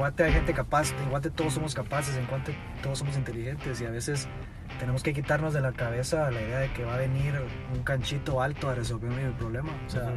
[0.00, 3.84] Guate hay gente capaz, en Guate todos somos capaces, en Guate todos somos inteligentes y
[3.84, 4.28] a veces
[4.78, 7.34] tenemos que quitarnos de la cabeza la idea de que va a venir
[7.74, 9.68] un canchito alto a resolver mi problema.
[9.86, 10.10] O sea,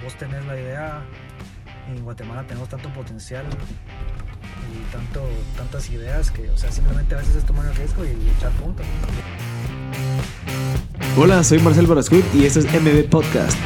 [0.00, 1.02] vos tenés la idea,
[1.88, 3.44] en Guatemala tenemos tanto potencial
[4.72, 8.30] y tanto, tantas ideas que, o sea, simplemente a veces es tomar el riesgo y
[8.38, 8.84] echar punta.
[11.18, 13.58] Hola, soy Marcel Barascut y este es MB Podcast.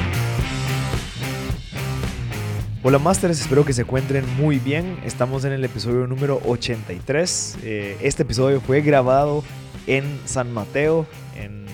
[2.83, 4.99] Hola Masters, espero que se encuentren muy bien.
[5.05, 7.59] Estamos en el episodio número 83.
[7.62, 9.45] Eh, este episodio fue grabado
[9.87, 11.06] en San Mateo,
[11.37, 11.66] en,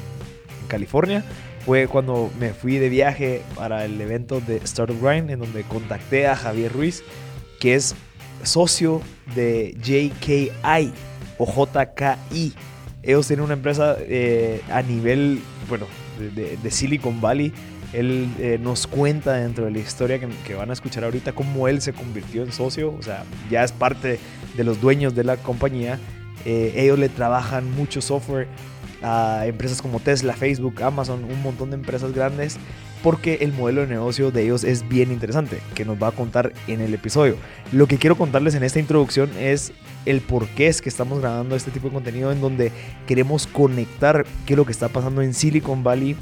[0.66, 1.24] California.
[1.64, 6.26] Fue cuando me fui de viaje para el evento de Startup Grind, en donde contacté
[6.26, 7.04] a Javier Ruiz,
[7.60, 7.94] que es
[8.42, 9.00] socio
[9.36, 10.92] de JKI
[11.38, 12.52] o JKI.
[13.04, 15.86] Ellos tienen una empresa eh, a nivel, bueno,
[16.18, 17.52] de Silicon Valley
[17.96, 21.80] él eh, nos cuenta dentro de la historia que, van a escuchar ahorita cómo él
[21.80, 24.20] se convirtió en socio, o sea, ya es parte
[24.54, 25.98] de los dueños de la compañía.
[26.44, 28.48] Eh, ellos le trabajan mucho software
[29.02, 32.58] a empresas como Tesla, Facebook, Amazon, un montón de empresas grandes,
[33.02, 36.52] porque el modelo de negocio de ellos es bien interesante, que nos va a contar
[36.66, 37.36] en el episodio.
[37.72, 39.72] Lo que quiero contarles en esta introducción es
[40.04, 42.72] el por qué es que estamos grabando este tipo de contenido en donde
[43.06, 46.14] queremos conectar qué es lo que está pasando en Silicon Valley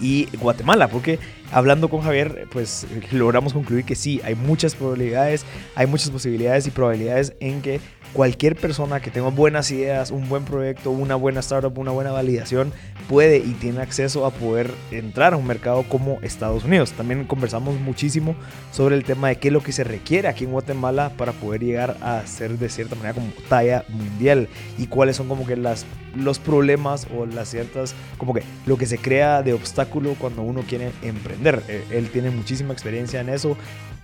[0.00, 1.18] y Guatemala, porque
[1.52, 5.44] hablando con Javier, pues logramos concluir que sí, hay muchas probabilidades,
[5.74, 7.80] hay muchas posibilidades y probabilidades en que
[8.12, 12.72] cualquier persona que tenga buenas ideas, un buen proyecto, una buena startup, una buena validación,
[13.08, 16.92] puede y tiene acceso a poder entrar a un mercado como Estados Unidos.
[16.92, 18.34] También conversamos muchísimo
[18.72, 21.62] sobre el tema de qué es lo que se requiere aquí en Guatemala para poder
[21.62, 25.84] llegar a ser de cierta manera como talla mundial y cuáles son como que las,
[26.16, 30.62] los problemas o las ciertas, como que lo que se crea de obstáculo cuando uno
[30.66, 31.35] quiere emprender.
[31.44, 33.56] Eh, él tiene muchísima experiencia en eso.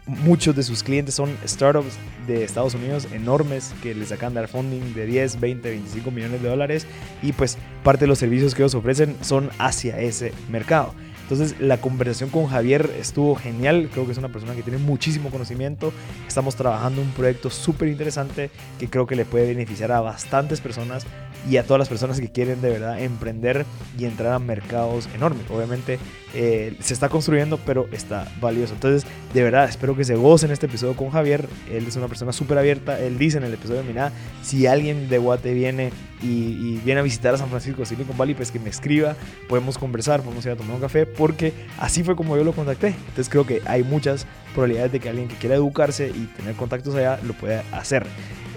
[0.06, 1.94] Muchos de sus clientes son startups
[2.26, 6.48] de Estados Unidos enormes que les sacan dar funding de 10, 20, 25 millones de
[6.48, 6.86] dólares.
[7.22, 10.94] Y pues parte de los servicios que ellos ofrecen son hacia ese mercado.
[11.22, 15.30] Entonces la conversación con Javier estuvo genial, creo que es una persona que tiene muchísimo
[15.30, 15.92] conocimiento,
[16.26, 21.06] estamos trabajando un proyecto súper interesante que creo que le puede beneficiar a bastantes personas
[21.48, 23.66] y a todas las personas que quieren de verdad emprender
[23.98, 25.44] y entrar a mercados enormes.
[25.50, 25.98] Obviamente
[26.34, 28.74] eh, se está construyendo, pero está valioso.
[28.74, 31.48] Entonces, de verdad, espero que se gocen este episodio con Javier.
[31.70, 32.98] Él es una persona súper abierta.
[33.00, 34.12] Él dice en el episodio, mira,
[34.42, 35.90] si alguien de Guate viene
[36.22, 39.16] y, viene a visitar a San Francisco Silicon Valley, pues que me escriba,
[39.48, 42.88] podemos conversar, podemos ir a tomar un café, porque así fue como yo lo contacté.
[42.88, 46.94] Entonces creo que hay muchas probabilidades de que alguien que quiera educarse y tener contactos
[46.94, 48.06] allá lo pueda hacer.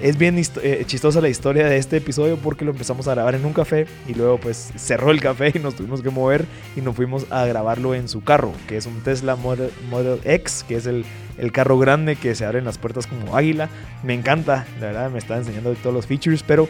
[0.01, 3.45] Es bien eh, chistosa la historia de este episodio porque lo empezamos a grabar en
[3.45, 6.95] un café y luego pues cerró el café y nos tuvimos que mover y nos
[6.95, 11.05] fuimos a grabarlo en su carro, que es un Tesla Model, X, que es el,
[11.37, 13.69] el, carro grande que se abren las puertas como águila.
[14.03, 16.67] Me encanta, la verdad me está enseñando todos los features, pero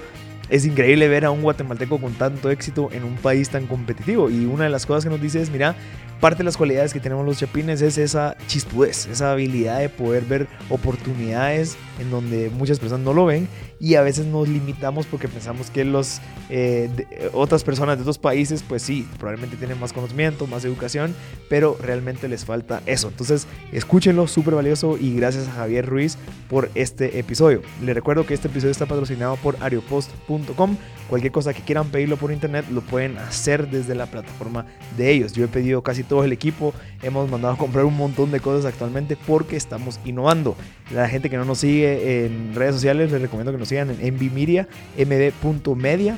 [0.50, 4.30] es increíble ver a un guatemalteco con tanto éxito en un país tan competitivo.
[4.30, 5.76] Y una de las cosas que nos dice es, mira,
[6.20, 10.24] parte de las cualidades que tenemos los chapines es esa chispudez, esa habilidad de poder
[10.26, 13.48] ver oportunidades en donde muchas personas no lo ven
[13.80, 16.90] y a veces nos limitamos porque pensamos que los eh,
[17.34, 21.16] otras personas de otros países pues sí, probablemente tienen más conocimiento, más educación,
[21.50, 23.10] pero realmente les falta eso.
[23.10, 26.18] Entonces escúchenlo, súper valioso y gracias a Javier Ruiz
[26.50, 27.62] por este episodio.
[27.84, 30.78] Les recuerdo que este episodio está patrocinado por ariopost.com.
[31.10, 34.66] Cualquier cosa que quieran pedirlo por internet lo pueden hacer desde la plataforma
[34.98, 35.34] de ellos.
[35.34, 38.66] Yo he pedido casi todo el equipo, hemos mandado a comprar un montón de cosas
[38.66, 40.56] actualmente porque estamos innovando.
[40.94, 44.14] La gente que no nos sigue en redes sociales les recomiendo que nos sigan en
[44.14, 44.68] MVMedia,
[44.98, 46.18] md.media.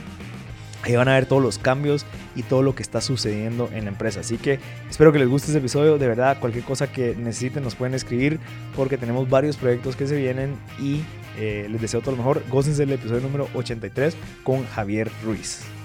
[0.84, 2.06] Ahí van a ver todos los cambios
[2.36, 4.22] y todo lo que está sucediendo en la empresa.
[4.22, 4.60] Así que
[4.90, 5.98] espero que les guste este episodio.
[5.98, 8.40] De verdad, cualquier cosa que necesiten nos pueden escribir
[8.76, 11.02] porque tenemos varios proyectos que se vienen y
[11.38, 12.44] eh, les deseo todo lo mejor.
[12.50, 15.77] Gócense el episodio número 83 con Javier Ruiz.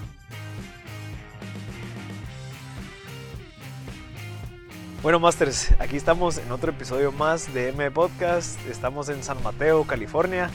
[5.02, 8.56] Bueno, Masters, aquí estamos en otro episodio más de M Podcast.
[8.68, 10.48] Estamos en San Mateo, California.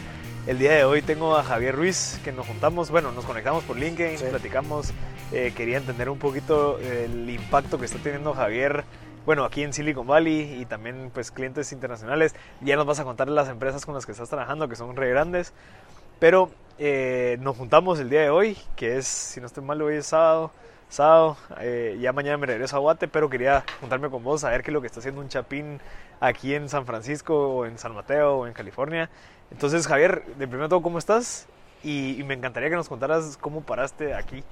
[0.47, 3.75] El día de hoy tengo a Javier Ruiz, que nos juntamos, bueno, nos conectamos por
[3.75, 4.93] LinkedIn, platicamos.
[5.33, 8.85] Eh, quería entender un poquito el impacto que está teniendo Javier,
[9.25, 12.33] bueno, aquí en Silicon Valley y también pues clientes internacionales.
[12.61, 15.09] Ya nos vas a contar las empresas con las que estás trabajando, que son re
[15.09, 15.51] grandes.
[16.19, 19.95] Pero eh, nos juntamos el día de hoy, que es, si no estoy mal, hoy
[19.95, 20.53] es sábado
[20.89, 21.37] sábado.
[21.59, 24.71] Eh, ya mañana me regreso a Guate, pero quería juntarme con vos a ver qué
[24.71, 25.79] es lo que está haciendo un chapín
[26.19, 29.09] aquí en San Francisco, o en San Mateo, o en California.
[29.51, 31.47] Entonces, Javier, de primero todo, ¿cómo estás?
[31.83, 34.43] Y, me encantaría que nos contaras cómo paraste aquí.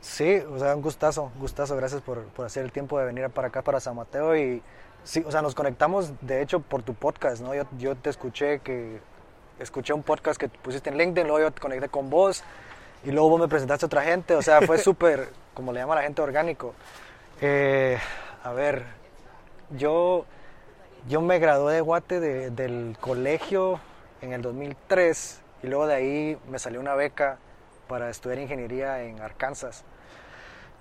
[0.00, 1.76] Sí, o sea, un gustazo, gustazo.
[1.76, 4.36] Gracias por, por hacer el tiempo de venir para acá, para San Mateo.
[4.36, 4.62] Y
[5.02, 7.54] sí, o sea, nos conectamos, de hecho, por tu podcast, ¿no?
[7.54, 9.00] Yo, yo te escuché que
[9.58, 12.44] escuché un podcast que pusiste en LinkedIn, luego yo te conecté con vos
[13.08, 15.94] y luego vos me presentaste a otra gente, o sea, fue súper, como le llama
[15.94, 16.74] la gente, orgánico.
[17.40, 17.96] Eh,
[18.44, 18.84] a ver,
[19.70, 20.26] yo,
[21.08, 23.80] yo me gradué de Guate de- del colegio
[24.20, 27.38] en el 2003 y luego de ahí me salió una beca
[27.88, 29.84] para estudiar ingeniería en Arkansas.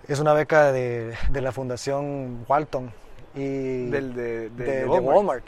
[0.10, 2.92] Es una beca de, de la Fundación Walton
[3.36, 5.46] y Del, de, Walmart.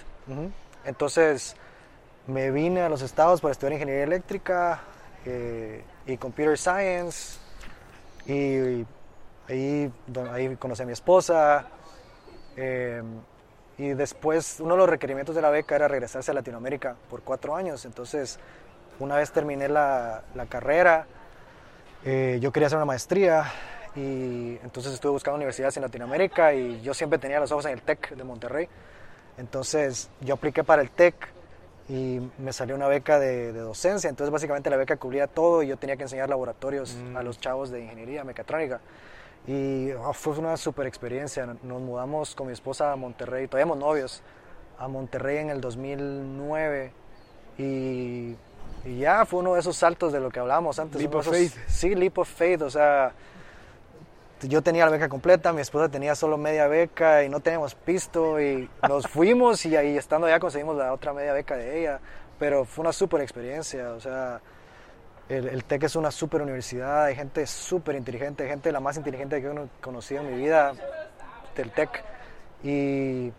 [0.86, 1.58] Entonces
[2.26, 4.80] me vine a los estados para estudiar ingeniería eléctrica
[5.26, 7.38] eh, y computer science
[8.26, 8.86] y,
[9.48, 11.68] ahí, do- ahí conocí a mi esposa
[12.58, 13.02] eh,
[13.78, 17.56] y después uno de los requerimientos de la beca era regresarse a Latinoamérica por cuatro
[17.56, 17.86] años.
[17.86, 18.40] Entonces
[19.00, 21.06] una vez terminé la, la carrera
[22.04, 23.46] eh, yo quería hacer una maestría
[23.96, 27.82] y entonces estuve buscando universidades en Latinoamérica y yo siempre tenía los ojos en el
[27.82, 28.68] TEC de Monterrey.
[29.38, 31.16] Entonces yo apliqué para el TEC
[31.90, 34.10] y me salió una beca de, de docencia.
[34.10, 37.18] Entonces básicamente la beca cubría todo y yo tenía que enseñar laboratorios Mm.
[37.18, 38.80] a los chavos de ingeniería mecatrónica.
[39.48, 41.46] Y oh, fue una super experiencia.
[41.64, 44.22] Nos mudamos con mi esposa a Monterrey, todavía éramos novios,
[44.78, 46.92] a Monterrey en el 2009
[47.58, 48.36] y,
[48.86, 51.02] y ya fue uno de esos saltos de lo que hablábamos antes.
[51.02, 51.54] Leap of esos- faith.
[51.68, 53.12] Sí, leap of faith, o sea,
[54.48, 58.40] yo tenía la beca completa, mi esposa tenía solo media beca y no teníamos pisto
[58.40, 62.00] y nos fuimos y ahí estando allá conseguimos la otra media beca de ella,
[62.38, 64.40] pero fue una super experiencia, o sea,
[65.28, 69.42] el, el TEC es una super universidad, hay gente súper inteligente, gente la más inteligente
[69.42, 70.74] que he conocido en mi vida
[71.56, 72.04] del TEC
[72.64, 73.32] y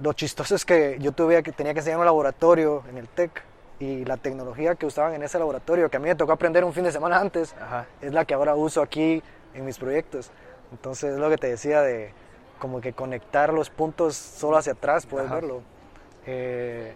[0.00, 3.42] lo chistoso es que yo tuve que, tenía que enseñar un laboratorio en el TEC
[3.78, 6.72] y la tecnología que usaban en ese laboratorio, que a mí me tocó aprender un
[6.72, 7.86] fin de semana antes, Ajá.
[8.00, 9.22] es la que ahora uso aquí
[9.54, 10.30] en mis proyectos.
[10.72, 12.12] Entonces es lo que te decía de
[12.58, 15.36] como que conectar los puntos solo hacia atrás, puedes Ajá.
[15.36, 15.62] verlo.
[16.26, 16.94] Eh,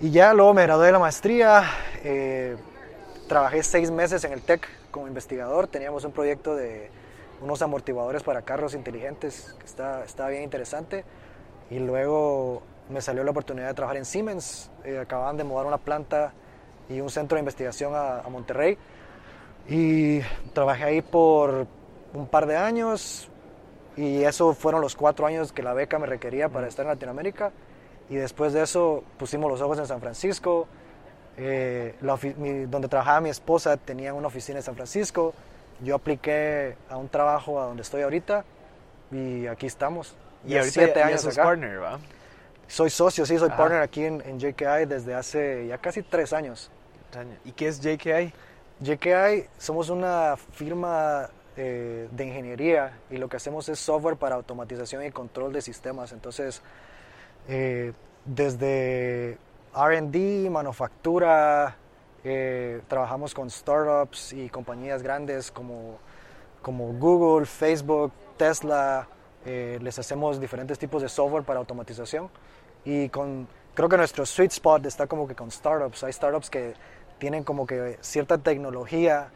[0.00, 1.62] y ya luego me gradué de la maestría,
[2.02, 2.56] eh,
[3.28, 6.90] trabajé seis meses en el TEC como investigador, teníamos un proyecto de
[7.40, 11.04] unos amortiguadores para carros inteligentes que está, estaba bien interesante.
[11.70, 15.78] Y luego me salió la oportunidad de trabajar en Siemens, eh, acababan de mudar una
[15.78, 16.32] planta
[16.88, 18.76] y un centro de investigación a, a Monterrey.
[19.68, 20.20] Y
[20.52, 21.66] trabajé ahí por
[22.12, 23.28] un par de años
[23.96, 27.52] y eso fueron los cuatro años que la beca me requería para estar en Latinoamérica.
[28.10, 30.66] Y después de eso pusimos los ojos en San Francisco.
[31.36, 35.32] Eh, la ofi- mi- donde trabajaba mi esposa tenía una oficina en San Francisco.
[35.80, 38.44] Yo apliqué a un trabajo a donde estoy ahorita
[39.10, 40.14] y aquí estamos.
[40.46, 41.44] Y Ya ahorita siete ya, años sos acá.
[41.44, 41.98] partner, ¿va?
[42.68, 43.56] Soy socio, sí, soy Ajá.
[43.56, 46.70] partner aquí en, en JKI desde hace ya casi tres años.
[47.44, 48.32] ¿Y qué es JKI?
[48.84, 55.04] JKI somos una firma eh, de ingeniería y lo que hacemos es software para automatización
[55.04, 56.12] y control de sistemas.
[56.12, 56.60] Entonces,
[57.48, 57.92] eh,
[58.26, 59.38] desde
[59.74, 61.76] RD, manufactura,
[62.24, 65.98] eh, trabajamos con startups y compañías grandes como,
[66.60, 69.08] como Google, Facebook, Tesla.
[69.44, 72.30] les hacemos diferentes tipos de software para automatización
[72.82, 76.04] y con, creo que nuestro sweet spot está como que con startups.
[76.04, 76.74] Hay startups que
[77.18, 79.28] tienen como que cierta tecnología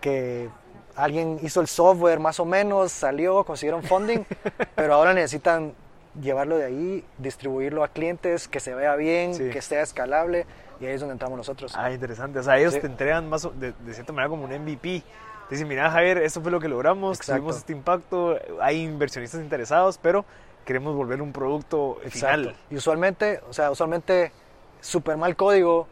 [0.00, 0.48] que
[0.94, 4.20] alguien hizo el software más o menos, salió, consiguieron funding,
[4.74, 5.74] pero ahora necesitan
[6.20, 9.50] llevarlo de ahí, distribuirlo a clientes, que se vea bien, Sí.
[9.50, 10.46] que sea escalable,
[10.80, 11.74] y ahí es donde entramos nosotros.
[11.76, 12.38] Ah, interesante.
[12.38, 12.80] O sea, ellos Sí.
[12.80, 15.02] te entregan más de, de cierta manera como un MVP.
[15.48, 17.40] Te dicen, mira, Javier, esto fue lo que logramos, Exacto.
[17.40, 20.24] tuvimos este impacto, hay inversionistas interesados, pero
[20.64, 22.40] queremos volver un producto final.
[22.46, 22.60] Exacto.
[22.70, 24.32] Y usualmente, o sea, usualmente
[24.80, 25.86] super mal código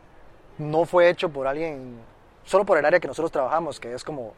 [0.59, 1.97] no fue hecho por alguien,
[2.45, 4.35] solo por el área que nosotros trabajamos, que es como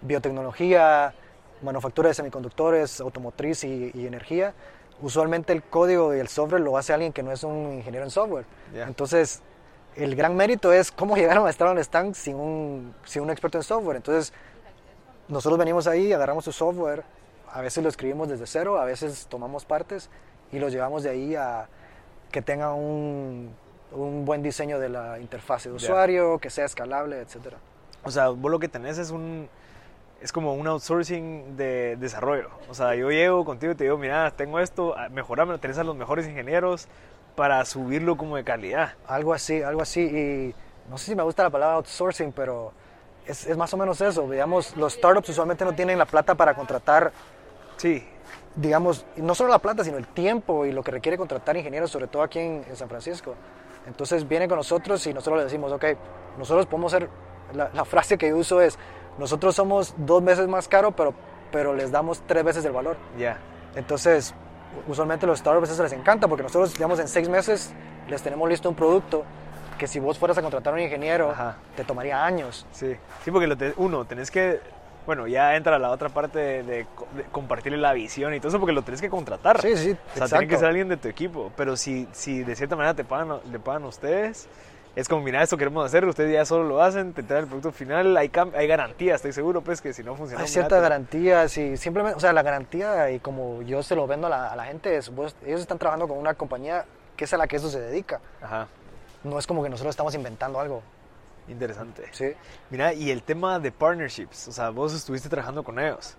[0.00, 1.14] biotecnología,
[1.62, 4.54] manufactura de semiconductores, automotriz y, y energía.
[5.00, 8.10] Usualmente el código y el software lo hace alguien que no es un ingeniero en
[8.10, 8.44] software.
[8.74, 9.42] Entonces,
[9.94, 13.58] el gran mérito es cómo llegaron a estar donde están sin un, sin un experto
[13.58, 13.96] en software.
[13.96, 14.32] Entonces,
[15.28, 17.04] nosotros venimos ahí, agarramos su software,
[17.52, 20.10] a veces lo escribimos desde cero, a veces tomamos partes
[20.52, 21.68] y los llevamos de ahí a
[22.30, 23.54] que tenga un,
[23.92, 27.54] un buen diseño de la interfase de usuario, que sea escalable, etc.
[28.04, 29.48] O sea, vos lo que tenés es un
[30.20, 32.50] es como un outsourcing de desarrollo.
[32.68, 35.84] O sea, yo llego contigo y te digo, mira, tengo esto, ah, mejorámelo, tenés a
[35.84, 36.88] los mejores ingenieros
[37.36, 38.94] para subirlo como de calidad.
[39.06, 40.00] Algo así, algo así.
[40.00, 40.54] Y
[40.90, 42.72] no sé si me gusta la palabra outsourcing, pero
[43.26, 44.28] es, es más o menos eso.
[44.28, 47.12] Digamos, los startups usualmente no tienen la plata para contratar
[47.78, 48.04] Sí,
[48.56, 52.08] digamos, no solo la plata, sino el tiempo y lo que requiere contratar ingenieros, sobre
[52.08, 53.36] todo aquí en, en San Francisco.
[53.88, 55.84] Entonces viene con nosotros y nosotros le decimos, ok,
[56.38, 57.08] nosotros podemos ser,
[57.54, 58.78] la, la frase que yo uso es,
[59.18, 61.14] nosotros somos dos veces más caro, pero,
[61.50, 62.96] pero les damos tres veces el valor.
[63.18, 63.38] ya.
[63.74, 64.34] Entonces,
[64.86, 67.72] usualmente los startups eso les encanta porque nosotros, digamos, en seis meses
[68.08, 69.24] les tenemos listo un producto
[69.78, 71.56] que si vos fueras a contratar a un ingeniero, Ajá.
[71.76, 72.66] te tomaría años.
[72.72, 74.60] Sí, sí porque lo te- uno, tenés que,
[75.08, 78.48] bueno, ya entra la otra parte de, de co- de compartirle la visión y todo
[78.50, 79.58] eso porque lo tenés que contratar.
[79.62, 80.28] Sí, sí, O sea, exacto.
[80.36, 83.40] tiene que ser alguien de tu equipo, pero si, si de cierta manera te pagan,
[83.50, 84.48] le pagan a ustedes,
[84.94, 87.72] es como, mira, esto queremos hacer, ustedes ya solo lo hacen, te traen el producto
[87.72, 90.42] final, hay, hay garantía, estoy seguro, pues, que si no funciona...
[90.42, 94.26] Hay ciertas garantías y simplemente, o sea, la garantía y como yo se lo vendo
[94.26, 96.84] a la, a la gente, es, vos- ellos están trabajando con una compañía
[97.16, 98.20] que es a la que eso se dedica.
[98.42, 98.66] Ajá,
[99.24, 100.82] No es como que nosotros estamos inventando algo.
[101.48, 102.04] Interesante.
[102.12, 102.32] Sí.
[102.70, 106.16] Mira, y el tema de partnerships, o sea, vos estuviste trabajando con ellos.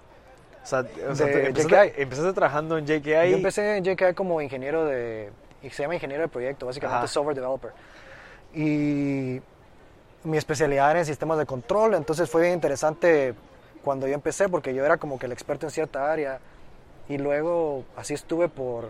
[0.64, 3.32] O sea, o sea, empezaste, empezaste trabajando en JKI.
[3.32, 5.32] Yo empecé en JKI como ingeniero de,
[5.64, 7.08] se llama ingeniero de proyecto, básicamente Ajá.
[7.08, 7.72] software developer.
[8.54, 9.42] Y
[10.24, 13.34] mi especialidad era en sistemas de control, entonces fue bien interesante
[13.84, 16.40] cuando yo empecé porque yo era como que el experto en cierta área
[17.08, 18.90] y luego así estuve por,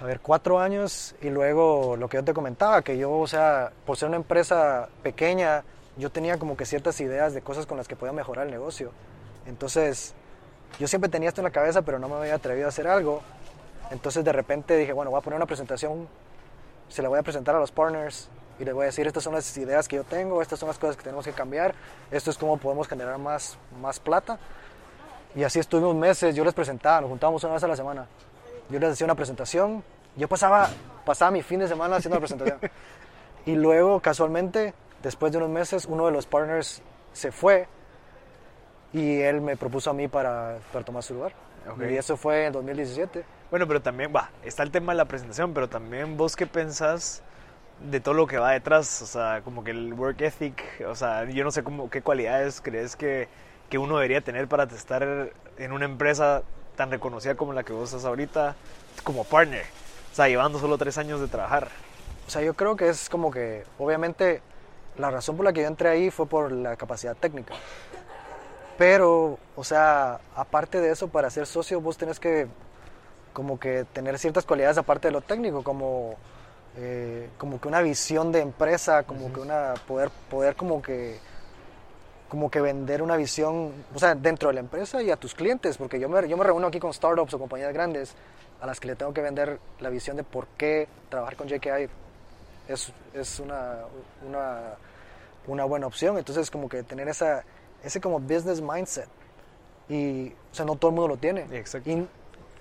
[0.00, 3.72] a ver, cuatro años y luego lo que yo te comentaba, que yo, o sea,
[3.84, 5.64] por ser una empresa pequeña,
[5.96, 8.92] yo tenía como que ciertas ideas de cosas con las que podía mejorar el negocio.
[9.46, 10.14] Entonces,
[10.78, 13.22] yo siempre tenía esto en la cabeza, pero no me había atrevido a hacer algo.
[13.90, 16.06] Entonces, de repente dije, bueno, voy a poner una presentación,
[16.88, 18.28] se la voy a presentar a los partners
[18.60, 20.78] y les voy a decir, estas son las ideas que yo tengo, estas son las
[20.78, 21.74] cosas que tenemos que cambiar,
[22.12, 24.38] esto es cómo podemos generar más, más plata.
[25.34, 28.06] Y así estuvimos meses, yo les presentaba, nos juntábamos una vez a la semana.
[28.70, 29.82] Yo les hacía una presentación,
[30.16, 30.68] yo pasaba,
[31.04, 32.58] pasaba mi fin de semana haciendo la presentación.
[33.46, 36.82] y luego, casualmente, después de unos meses, uno de los partners
[37.12, 37.66] se fue
[38.92, 41.32] y él me propuso a mí para, para tomar su lugar.
[41.70, 41.82] Ok.
[41.90, 43.24] Y eso fue en 2017.
[43.50, 47.22] Bueno, pero también, va, está el tema de la presentación, pero también vos qué pensás
[47.90, 51.24] de todo lo que va detrás, o sea, como que el work ethic, o sea,
[51.24, 53.28] yo no sé cómo, qué cualidades crees que,
[53.70, 56.42] que uno debería tener para estar en una empresa
[56.78, 58.54] tan reconocida como la que vos estás ahorita,
[59.02, 59.64] como partner,
[60.12, 61.68] o sea, llevando solo tres años de trabajar.
[62.28, 64.40] O sea, yo creo que es como que, obviamente,
[64.96, 67.52] la razón por la que yo entré ahí fue por la capacidad técnica.
[68.78, 72.46] Pero, o sea, aparte de eso, para ser socio vos tenés que
[73.32, 76.14] como que tener ciertas cualidades aparte de lo técnico, como,
[76.76, 81.18] eh, como que una visión de empresa, como que una, poder, poder como que
[82.28, 85.78] como que vender una visión, o sea, dentro de la empresa y a tus clientes,
[85.78, 88.14] porque yo me, yo me reúno aquí con startups o compañías grandes
[88.60, 91.88] a las que le tengo que vender la visión de por qué trabajar con JKI
[92.68, 93.76] es, es una,
[94.26, 94.60] una,
[95.46, 96.18] una buena opción.
[96.18, 97.44] Entonces, como que tener esa,
[97.82, 99.08] ese como business mindset.
[99.88, 101.46] Y, o sea, no todo el mundo lo tiene.
[101.56, 101.88] Exacto.
[101.90, 102.06] Y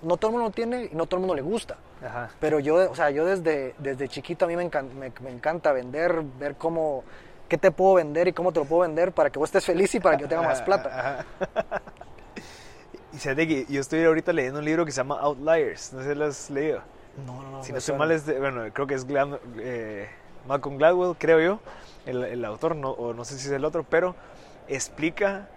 [0.04, 1.76] no todo el mundo lo tiene y no todo el mundo le gusta.
[2.06, 2.30] Ajá.
[2.40, 5.72] Pero yo, o sea, yo desde, desde chiquito a mí me, encan- me, me encanta
[5.74, 7.04] vender, ver cómo,
[7.48, 9.94] qué te puedo vender y cómo te lo puedo vender para que vos estés feliz
[9.96, 11.26] y para que yo tenga más plata.
[13.14, 16.10] Y fíjate que yo estoy ahorita leyendo un libro que se llama Outliers, no sé
[16.14, 16.82] si lo has leído.
[17.26, 17.64] No, no, no.
[17.64, 20.08] Si no estoy mal, es de- bueno, creo que es Glad- eh,
[20.48, 21.60] Malcolm Gladwell, creo yo,
[22.06, 24.16] el, el autor, no, o no sé si es el otro, pero
[24.68, 25.48] explica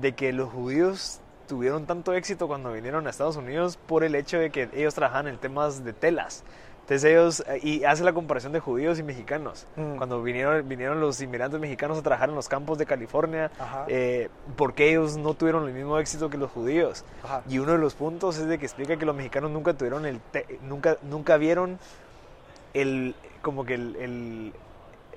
[0.00, 4.38] de que los judíos tuvieron tanto éxito cuando vinieron a Estados Unidos por el hecho
[4.38, 6.44] de que ellos trabajaban en temas de telas.
[6.82, 9.66] Entonces ellos, eh, y hace la comparación de judíos y mexicanos.
[9.76, 9.96] Mm.
[9.96, 13.50] Cuando vinieron, vinieron los inmigrantes mexicanos a trabajar en los campos de California,
[13.88, 17.04] eh, porque ellos no tuvieron el mismo éxito que los judíos.
[17.22, 17.42] Ajá.
[17.48, 20.20] Y uno de los puntos es de que explica que los mexicanos nunca tuvieron el
[20.20, 21.78] te- nunca nunca vieron
[22.74, 24.52] el como que el, el-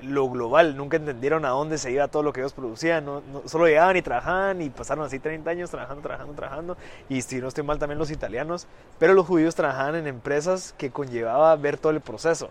[0.02, 3.48] lo global, nunca entendieron a dónde se iba todo lo que ellos producían, no, no-
[3.48, 6.78] solo llegaban y trabajaban y pasaron así 30 años trabajando, trabajando, trabajando,
[7.10, 8.68] y si no estoy mal también los italianos,
[9.00, 12.50] pero los judíos trabajaban en empresas que conllevaba ver todo el proceso.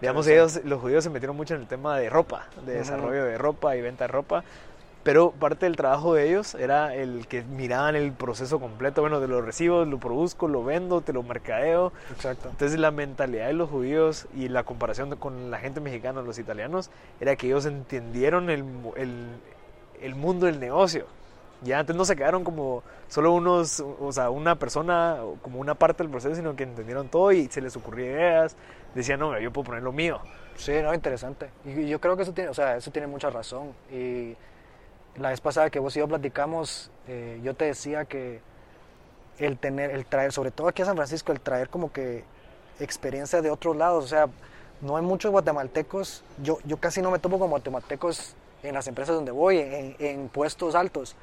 [0.00, 3.38] Digamos, ellos, los judíos se metieron mucho en el tema de ropa, de desarrollo de
[3.38, 4.42] ropa y venta de ropa,
[5.06, 9.28] pero parte del trabajo de ellos era el que miraban el proceso completo, bueno, de
[9.28, 11.92] lo recibo, lo produzco, lo vendo, te lo mercadeo.
[12.10, 12.48] Exacto.
[12.48, 16.90] Entonces la mentalidad de los judíos y la comparación con la gente mexicana, los italianos,
[17.20, 18.64] era que ellos entendieron el,
[18.96, 19.28] el,
[20.02, 21.06] el mundo del negocio.
[21.62, 26.02] Ya antes no se quedaron como solo unos, o sea, una persona, como una parte
[26.02, 28.56] del proceso, sino que entendieron todo y se les ocurría ideas.
[28.92, 30.18] Decían, no, yo puedo poner lo mío.
[30.56, 31.50] Sí, no, interesante.
[31.64, 33.68] Y yo creo que eso tiene, o sea, eso tiene mucha razón.
[33.92, 34.34] Y
[35.18, 38.40] la vez pasada que vos y yo platicamos, eh, yo te decía que
[39.38, 42.24] el tener, el traer, sobre todo aquí a San Francisco, el traer como que
[42.80, 44.04] experiencia de otros lados.
[44.04, 44.28] O sea,
[44.80, 46.22] no hay muchos guatemaltecos.
[46.42, 50.28] Yo, yo casi no me topo con guatemaltecos en las empresas donde voy, en, en
[50.28, 51.16] puestos altos.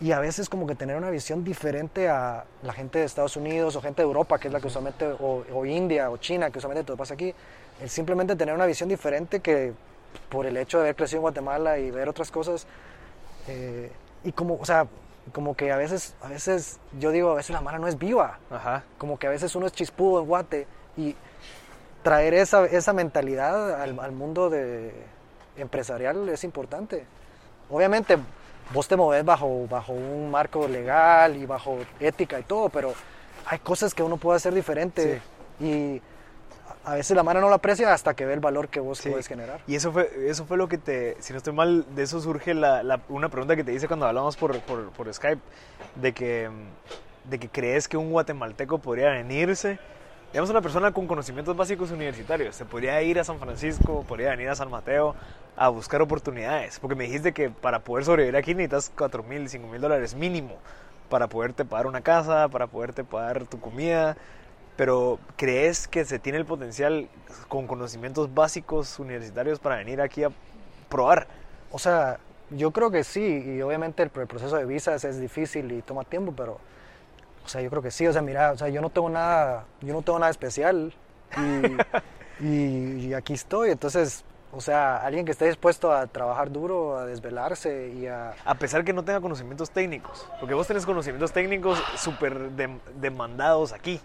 [0.00, 3.76] Y a veces como que tener una visión diferente a la gente de Estados Unidos
[3.76, 6.58] o gente de Europa, que es la que usualmente, o, o India o China, que
[6.58, 7.32] usualmente te pasa aquí,
[7.80, 9.72] el simplemente tener una visión diferente que
[10.28, 12.66] por el hecho de haber crecido en Guatemala y ver otras cosas,
[13.48, 13.90] eh,
[14.24, 14.86] y como, o sea,
[15.32, 18.38] como que a veces, a veces, yo digo, a veces la mara no es viva,
[18.50, 18.84] Ajá.
[18.98, 21.14] como que a veces uno es chispudo en Guate y
[22.02, 24.92] traer esa, esa mentalidad al, al mundo de
[25.56, 27.04] empresarial es importante.
[27.70, 28.18] Obviamente,
[28.72, 32.94] vos te moves bajo, bajo un marco legal y bajo ética y todo, pero
[33.46, 35.20] hay cosas que uno puede hacer diferente
[35.60, 36.00] y
[36.84, 39.08] a veces la mano no la aprecia hasta que ve el valor que vos Sí.
[39.10, 39.60] puedes generar.
[39.66, 42.54] Y eso fue, eso fue lo que te, si no estoy mal, de eso surge
[42.54, 45.40] la, la- una pregunta que te hice cuando hablamos por, por, por Skype,
[45.96, 46.50] de que,
[47.24, 49.78] de que crees que un guatemalteco podría venirse,
[50.32, 54.48] digamos una persona con conocimientos básicos universitarios, se podría ir a San Francisco, podría venir
[54.48, 55.14] a San Mateo
[55.56, 59.68] a buscar oportunidades, porque me dijiste que para poder sobrevivir aquí necesitas 4 mil, 5
[59.68, 60.56] mil dólares mínimo
[61.10, 64.16] para poderte pagar una casa, para poderte pagar tu comida,
[64.76, 67.08] pero ¿crees que se tiene el potencial
[67.48, 70.30] con conocimientos básicos universitarios para venir aquí a
[70.88, 71.26] probar?
[71.70, 72.18] O sea,
[72.50, 75.82] yo creo que sí, y obviamente el, pr- el proceso de visas es difícil y
[75.82, 76.58] toma tiempo, pero,
[77.44, 78.06] o sea, yo creo que sí.
[78.06, 80.92] O sea, mira, o sea, yo no tengo nada, yo no tengo nada especial
[81.38, 81.76] y,
[82.44, 83.70] y- y aquí estoy.
[83.70, 84.24] Entonces,
[84.54, 88.84] o sea, alguien que esté dispuesto a trabajar duro, a desvelarse y a, A pesar
[88.84, 93.98] que no tenga conocimientos técnicos, porque vos tenés conocimientos técnicos súper dem- demandados aquí.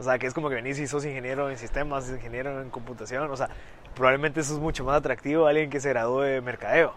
[0.00, 3.30] O sea, que es como que venís y sos ingeniero en sistemas, ingeniero en computación.
[3.30, 3.50] O sea,
[3.94, 6.94] probablemente eso es mucho más atractivo a alguien que se graduó de mercadeo.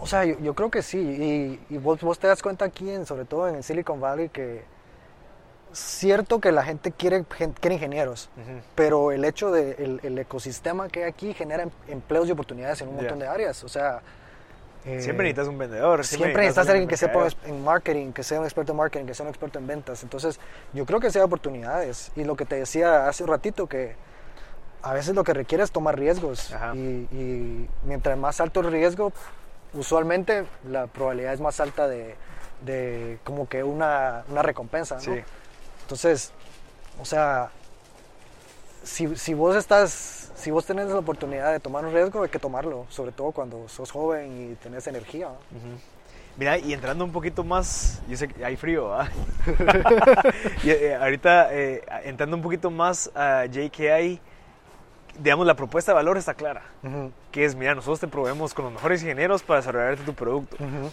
[0.00, 0.98] O sea, yo, yo creo que sí.
[0.98, 4.64] Y, y vos, vos te das cuenta aquí, en, sobre todo en Silicon Valley, que
[5.72, 8.28] cierto que la gente quiere, quiere ingenieros,
[8.74, 12.80] pero el hecho de el, el ecosistema que hay aquí genera em- empleos y oportunidades
[12.80, 13.62] en un montón de áreas.
[13.62, 14.00] O sea,
[14.86, 16.04] eh, Siempre necesitas un vendedor.
[16.04, 19.24] siempre necesitas alguien que sepa en marketing, que sea un experto en marketing, que sea
[19.24, 20.02] un experto en ventas.
[20.02, 20.38] Entonces,
[20.72, 22.12] yo creo que sí hay oportunidades.
[22.16, 23.96] Y lo que te decía hace un ratito, que
[24.82, 26.54] a veces lo que requiere es tomar riesgos.
[26.74, 29.12] Y, y mientras más alto el riesgo,
[29.74, 32.14] usualmente la probabilidad es más alta de,
[32.64, 34.96] de como que una, una recompensa.
[34.96, 35.00] ¿no?
[35.00, 35.20] Sí.
[35.82, 36.32] Entonces,
[37.00, 37.50] o sea,
[38.82, 42.38] si, si vos estás, si vos tenés la oportunidad de tomar un riesgo, hay que
[42.38, 45.26] tomarlo, sobre todo cuando sos joven y tenés energía.
[45.26, 45.32] ¿no?
[45.58, 45.78] Ujú.
[46.36, 49.08] Mira, y entrando un poquito más, yo sé que hay frío, ¿ah?
[50.62, 54.20] y, eh, ahorita, eh, entrando un poquito más a JKI,
[55.18, 56.62] digamos, la propuesta de valor está clara.
[56.82, 60.56] Ujú, Que es, mira, nosotros te proveemos con los mejores ingenieros para desarrollarte tu producto.
[60.62, 60.90] ujú.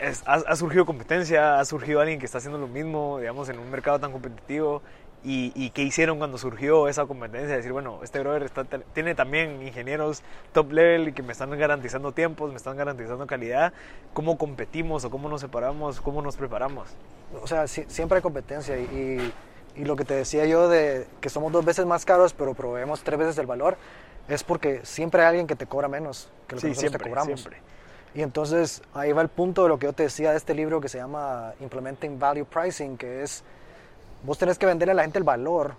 [0.00, 3.58] Es- ha, ha surgido competencia, ha surgido alguien que está haciendo lo mismo, digamos, en
[3.58, 4.82] un mercado tan competitivo.
[5.22, 7.54] Y, y qué hicieron cuando surgió esa competencia?
[7.54, 10.22] Decir, bueno, este brother está- tiene también ingenieros
[10.54, 13.74] top level y que me están garantizando tiempos, me están garantizando calidad.
[14.14, 16.00] ¿Cómo competimos o cómo nos separamos?
[16.00, 16.88] ¿Cómo nos preparamos?
[17.42, 19.30] O sea, si- siempre hay competencia y,
[19.76, 23.02] y lo que te decía yo de que somos dos veces más caros, pero proveemos
[23.02, 23.76] tres veces el valor,
[24.26, 27.04] es porque siempre hay alguien que te cobra menos que lo que Sí, nosotros siempre,
[27.04, 27.40] te cobramos.
[27.40, 27.62] siempre.
[28.14, 30.80] Y entonces ahí va el punto de lo que yo te decía de este libro
[30.80, 33.44] que se llama Implementing Value Pricing, que es
[34.22, 35.74] vos tenés que venderle a la gente el valor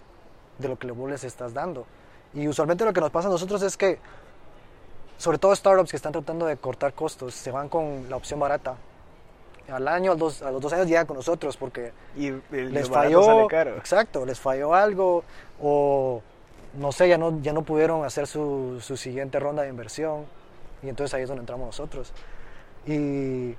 [0.58, 1.86] de lo que vos les estás dando.
[2.34, 4.00] Y usualmente lo que nos pasa a nosotros es que,
[5.18, 8.76] sobre todo startups que están tratando de cortar costos, se van con la opción barata.
[9.70, 12.74] Al año, a los dos, a los dos años llegan con nosotros porque Y el,
[12.74, 13.78] les falló, sale caro.
[13.78, 15.24] exacto, les falló algo
[15.62, 16.22] o
[16.74, 20.26] no sé, ya no, ya no pudieron hacer su, su siguiente ronda de inversión
[20.82, 22.12] y entonces ahí es donde entramos nosotros.
[22.86, 23.56] Y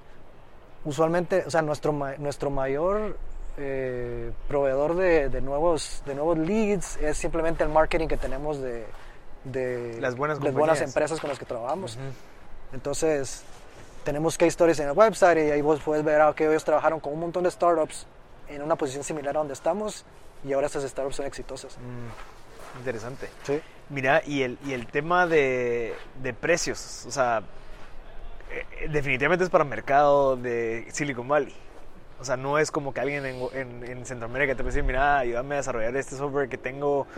[0.84, 3.16] usualmente, o sea, nuestro, nuestro mayor
[3.58, 8.86] eh, proveedor de, de nuevos, de nuevos leads es simplemente el marketing que tenemos de,
[9.44, 11.96] de Las buenas buenas empresas con las que trabajamos.
[11.96, 12.04] Ujú.
[12.72, 13.44] Entonces,
[14.04, 17.00] tenemos case stories en el website y ahí vos puedes ver ah, que ellos trabajaron
[17.00, 18.06] con un montón de startups
[18.48, 20.04] en una posición similar a donde estamos
[20.44, 21.76] y ahora estas startups son exitosas.
[21.78, 23.28] Mm, interesante.
[23.44, 23.60] Sí.
[23.90, 27.42] Mira, y el, y el tema de, de precios, o sea,
[28.50, 31.54] eh, definitivamente es para mercado de Silicon Valley.
[32.22, 35.18] O sea, no es como que alguien en, en, en Centroamérica te puede decir, mira,
[35.18, 37.08] ayúdame a desarrollar este software que tengo,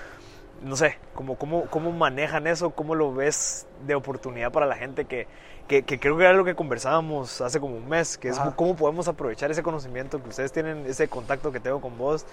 [0.62, 5.04] no sé, como, cómo, cómo manejan eso, cómo lo ves de oportunidad para la gente
[5.04, 5.28] que,
[5.68, 8.54] que, que creo que era lo que conversábamos hace como un mes, que es Ajá.
[8.56, 12.24] cómo podemos aprovechar ese conocimiento que ustedes tienen, ese contacto que tengo con vos,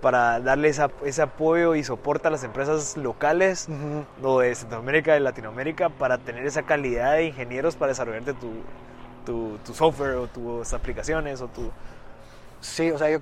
[0.00, 3.66] para darle esa- ese apoyo y soporte a las empresas locales
[4.22, 8.52] o de Centroamérica, de Latinoamérica, para tener esa calidad de ingenieros para desarrollarte tu,
[9.26, 11.72] tu, tu software o tus aplicaciones o tu...
[12.60, 13.18] Sí, o sea, yo,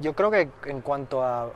[0.00, 1.50] yo creo que en cuanto a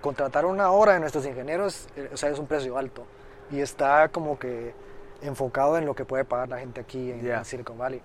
[0.00, 3.04] contratar una hora de nuestros ingenieros, eh, o sea, es un precio alto
[3.50, 4.74] y está como que
[5.22, 8.00] enfocado en lo que puede pagar la gente aquí en, Silicon Valley.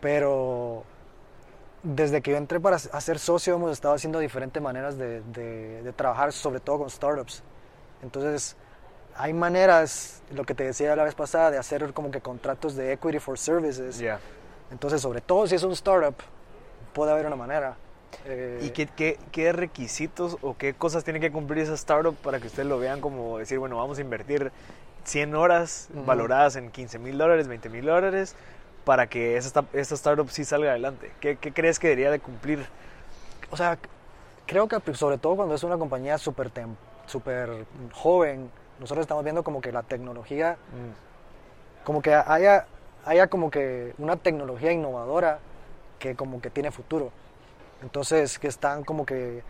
[0.00, 0.84] Pero
[1.82, 5.82] desde que yo entré para a ser socio hemos estado haciendo diferentes maneras de, de-
[5.82, 7.42] de trabajar, sobre todo con startups.
[8.02, 8.56] Entonces,
[9.16, 12.92] hay maneras, lo que te decía la vez pasada, de hacer como que contratos de
[12.92, 13.98] equity for services.
[13.98, 14.18] Ya.
[14.70, 16.14] Entonces, sobre todo si es un startup,
[16.92, 17.76] puede haber una manera.
[18.26, 22.38] Eh, ¿Y qué, qué, qué requisitos o qué cosas tiene que cumplir esa startup para
[22.40, 24.52] que ustedes lo vean como decir, bueno, vamos a invertir
[25.04, 26.04] 100 horas Ujú.
[26.04, 28.36] valoradas en 15 mil dólares, 20 mil dólares,
[28.84, 31.10] para que esa, esta- esta startup sí salga adelante?
[31.20, 32.66] ¿Qué, qué crees que debería de cumplir?
[33.50, 33.78] O sea,
[34.46, 36.50] creo que sobre todo cuando es una compañía súper
[37.06, 40.56] súper joven, nosotros estamos viendo como que la tecnología,
[41.84, 42.66] como que haya,
[43.04, 45.38] haya como que una tecnología innovadora
[46.00, 47.12] que como que tiene futuro.
[47.82, 49.44] Entonces, que están como que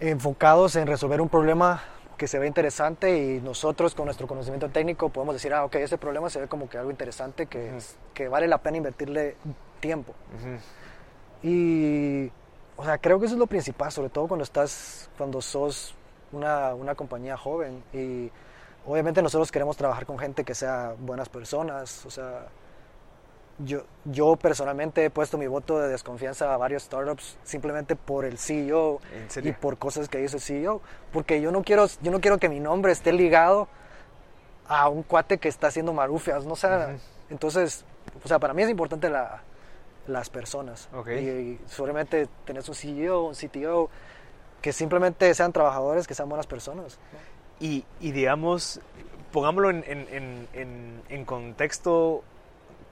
[0.00, 1.82] enfocados en resolver un problema
[2.16, 5.98] que se ve interesante y nosotros con nuestro conocimiento técnico podemos decir, ah, ok, ese
[5.98, 7.84] problema se ve como que algo interesante que, Ujú.
[8.14, 9.36] que vale la pena invertirle
[9.80, 10.14] tiempo.
[10.38, 10.58] Ujú.
[11.42, 12.30] Y,
[12.76, 15.94] o sea, creo que eso es lo principal, sobre todo cuando estás, cuando sos
[16.32, 17.82] una, una compañía joven.
[17.92, 18.30] Y
[18.86, 22.04] obviamente nosotros queremos trabajar con gente que sea buenas personas.
[22.06, 22.46] O sea,
[23.58, 28.38] yo, yo personalmente he puesto mi voto de desconfianza a varios startups simplemente por el
[28.38, 30.80] CEO ¿En y por cosas que hizo el CEO.
[31.12, 33.68] Porque yo no quiero, yo no quiero que mi nombre esté ligado
[34.68, 36.68] a un cuate que está haciendo marufias, no sé.
[36.68, 36.98] Ujú.
[37.30, 37.84] Entonces,
[38.24, 39.42] o sea, para mí es importante la,
[40.06, 40.88] las personas.
[40.94, 41.08] Ok.
[41.08, 43.88] Y, y seguramente tenés un CEO, un CTO,
[44.60, 46.98] que simplemente sean trabajadores, que sean buenas personas.
[47.60, 48.80] Y, y digamos,
[49.32, 52.22] pongámoslo en- en- en- en contexto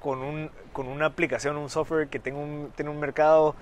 [0.05, 3.55] con, un, con una aplicación, un software que tenga un, tiene un mercado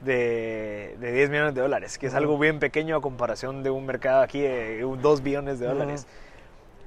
[0.00, 2.18] de, de 10 millones de dólares, que es Ujú.
[2.20, 6.06] algo bien pequeño a comparación de un mercado aquí de 2 billones de dólares.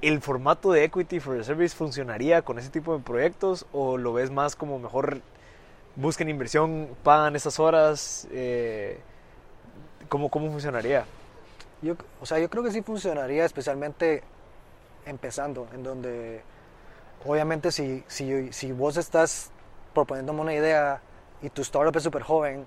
[0.02, 4.12] ¿El formato de Equity for the Service funcionaría con ese tipo de proyectos o lo
[4.12, 5.20] ves más como mejor
[5.94, 8.26] busquen inversión, pagan esas horas?
[8.32, 8.98] Eh,
[10.08, 11.04] ¿cómo, ¿Cómo funcionaría?
[11.82, 14.24] Yo, o sea, yo creo que sí funcionaría, especialmente
[15.06, 16.42] empezando, en donde
[17.24, 19.50] obviamente si, si, si vos estás
[19.92, 21.00] proponiéndome una idea
[21.42, 22.66] y tu startup es súper joven,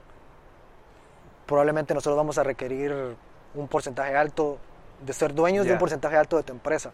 [1.46, 3.16] probablemente nosotros vamos a requerir
[3.56, 4.58] un porcentaje alto
[5.06, 6.92] de ser dueños de un porcentaje alto de tu empresa.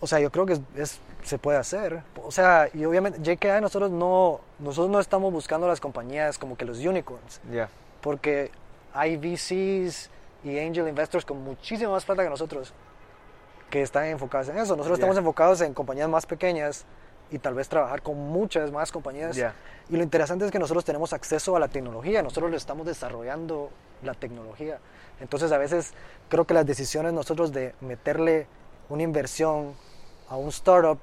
[0.00, 2.02] O sea, yo creo que es, es- se puede hacer.
[2.24, 6.64] O sea, y obviamente JKI nosotros no, nosotros no estamos buscando las compañías como que
[6.64, 7.40] los unicorns
[8.00, 8.50] porque
[8.94, 10.08] hay VCs
[10.42, 12.72] y angel investors con muchísima más plata que nosotros
[13.70, 14.76] que están enfocados en eso.
[14.76, 15.02] Nosotros Ya.
[15.02, 16.84] estamos enfocados en compañías más pequeñas
[17.30, 19.36] y tal vez trabajar con muchas más compañías.
[19.36, 19.54] Ya.
[19.88, 23.70] Y lo interesante es que nosotros tenemos acceso a la tecnología, nosotros lo estamos desarrollando
[24.02, 24.78] la tecnología.
[25.20, 25.92] Entonces a veces
[26.28, 28.46] creo que las decisiones nosotros de meterle
[28.88, 29.74] una inversión
[30.28, 30.98] a un startup,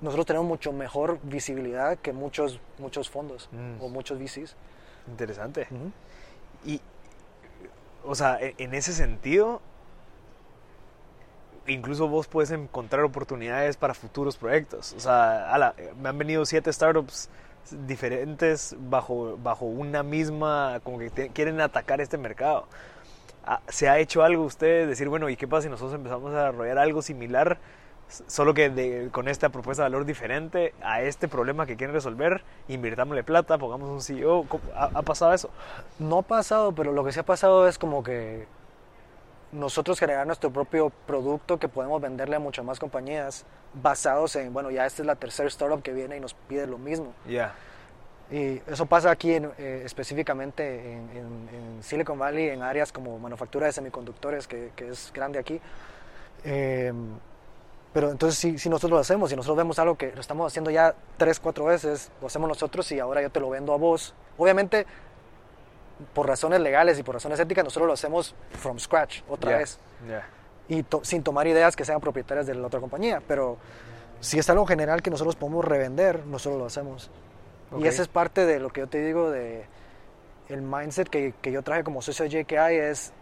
[0.00, 3.82] nosotros tenemos mucho mejor visibilidad que muchos, muchos fondos Mm.
[3.82, 4.54] o muchos VCs.
[5.08, 5.68] Interesante.
[5.70, 5.92] Ujú.
[6.64, 6.80] Y,
[8.04, 9.60] o sea, e- en ese sentido,
[11.66, 14.92] incluso vos puedes encontrar oportunidades para futuros proyectos.
[14.94, 17.28] O sea, ala, me han venido siete startups
[17.86, 22.66] diferentes bajo, bajo una misma, como que quieren atacar este mercado.
[23.44, 24.88] Ah, ¿Se ha hecho algo ustedes?
[24.88, 27.58] Decir, bueno, ¿y qué pasa si nosotros empezamos a desarrollar algo similar?
[28.08, 33.24] Solo que con esta propuesta de valor diferente a este problema que quieren resolver, invirtámosle
[33.24, 34.44] plata, pongamos un CEO.
[34.48, 35.50] ¿Cómo- ¿Ha, ha pasado eso?
[35.98, 38.46] No ha pasado, pero lo que sí ha pasado es como que
[39.52, 44.70] nosotros generar nuestro propio producto que podemos venderle a muchas más compañías basados en, bueno,
[44.70, 47.12] ya esta es la tercera startup que viene y nos pide lo mismo.
[47.28, 47.54] Ya.
[48.30, 53.18] Y eso pasa aquí en, eh, específicamente en, en- en Silicon Valley, en áreas como
[53.20, 55.60] manufactura de semiconductores, que, que es grande aquí.
[56.44, 56.92] Eh,
[57.92, 60.70] pero entonces si, si nosotros lo hacemos, si nosotros vemos algo que lo estamos haciendo
[60.70, 64.12] ya tres, cuatro veces, lo hacemos nosotros y ahora yo te lo vendo a vos.
[64.36, 64.86] Obviamente,
[66.14, 69.78] por razones legales y por razones éticas, nosotros lo hacemos from scratch, otra Ya, vez
[70.08, 70.26] ya.
[70.68, 73.22] y to- sin tomar ideas que sean propietarias de la otra compañía.
[73.26, 73.56] Pero
[74.20, 77.10] si es algo general que nosotros podemos revender, nosotros lo hacemos.
[77.72, 77.80] Ok.
[77.80, 79.66] Y esa es parte de lo que yo te digo de
[80.48, 83.12] el mindset que, que yo traje como socio de JKI es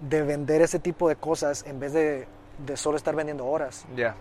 [0.00, 2.26] de vender ese tipo de cosas en vez de,
[2.64, 3.84] de solo estar vendiendo horas.
[3.94, 4.14] Ya.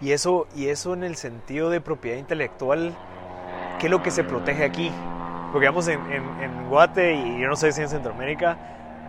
[0.00, 2.96] Y eso, y eso en el sentido de propiedad intelectual,
[3.78, 4.92] ¿qué es lo que se protege aquí?
[5.52, 8.56] Porque vamos en, en, en Guate y yo no sé si en Centroamérica,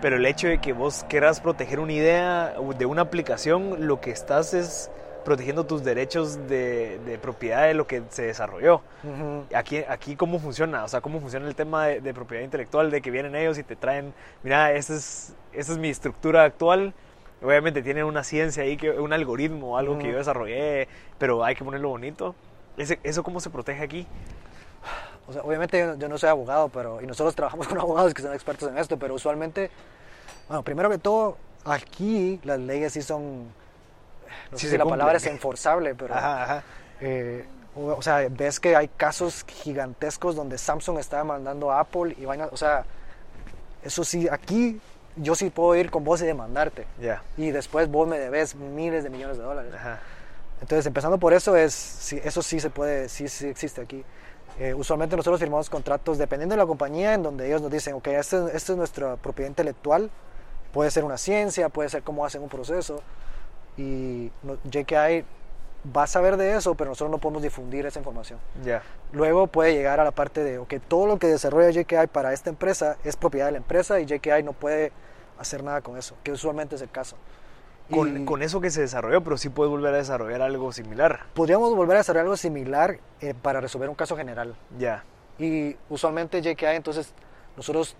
[0.01, 4.11] pero el hecho de que vos quieras proteger una idea de una aplicación, lo que
[4.11, 4.89] estás es
[5.23, 8.81] protegiendo tus derechos de, de propiedad de lo que se desarrolló.
[9.55, 13.01] Aquí, aquí cómo funciona, o sea, cómo funciona el tema de, de propiedad intelectual, de
[13.01, 16.93] que vienen ellos y te traen, mira, esta es, esta es mi estructura actual.
[17.41, 20.11] Obviamente tiene una ciencia ahí, que, un algoritmo, algo que Ujú.
[20.13, 20.87] yo desarrollé,
[21.19, 22.35] pero hay que ponerlo bonito.
[22.77, 24.07] Ese- ¿Eso cómo se protege aquí?
[25.27, 28.21] O sea, obviamente yo, yo no soy abogado, pero y nosotros trabajamos con abogados que
[28.21, 29.69] son expertos en esto, pero usualmente,
[30.47, 33.43] bueno, primero que todo, aquí las leyes sí son,
[34.51, 36.63] no Sí sé si la palabra es enforzable, pero Ajá, ajá.
[37.01, 42.15] eh, O, o sea, ves que hay casos gigantescos donde Samsung está demandando a Apple
[42.19, 42.85] y vaina, o sea,
[43.83, 44.79] eso sí, aquí
[45.15, 46.85] yo sí puedo ir con vos y demandarte.
[46.99, 47.21] Ya.
[47.37, 49.73] Y después vos me debes miles de millones de dólares.
[49.73, 49.99] Ajá.
[50.61, 54.03] Entonces, empezando por eso, es, sí, eso sí se puede, sí, sí existe aquí.
[54.59, 58.07] Eh, usualmente nosotros firmamos contratos dependiendo de la compañía en donde ellos nos dicen, ok,
[58.07, 60.09] esta este es nuestra propiedad intelectual,
[60.71, 63.01] puede ser una ciencia, puede ser cómo hacen un proceso,
[63.77, 65.25] y no- JKI
[65.95, 68.39] va a saber de eso, pero nosotros no podemos difundir esa información.
[69.11, 72.49] Luego puede llegar a la parte de, ok, todo lo que desarrolla JKI para esta
[72.49, 74.91] empresa es propiedad de la empresa y JKI no puede
[75.39, 77.17] hacer nada con eso, que usualmente es el caso.
[77.91, 81.21] Con, Y- con eso que se desarrolló, pero sí puedes volver a desarrollar algo similar.
[81.33, 84.55] podríamos volver a hacer algo similar eh, para resolver un caso general.
[84.77, 85.03] Ya.
[85.37, 87.13] Y usualmente JKI, entonces
[87.57, 87.95] nosotros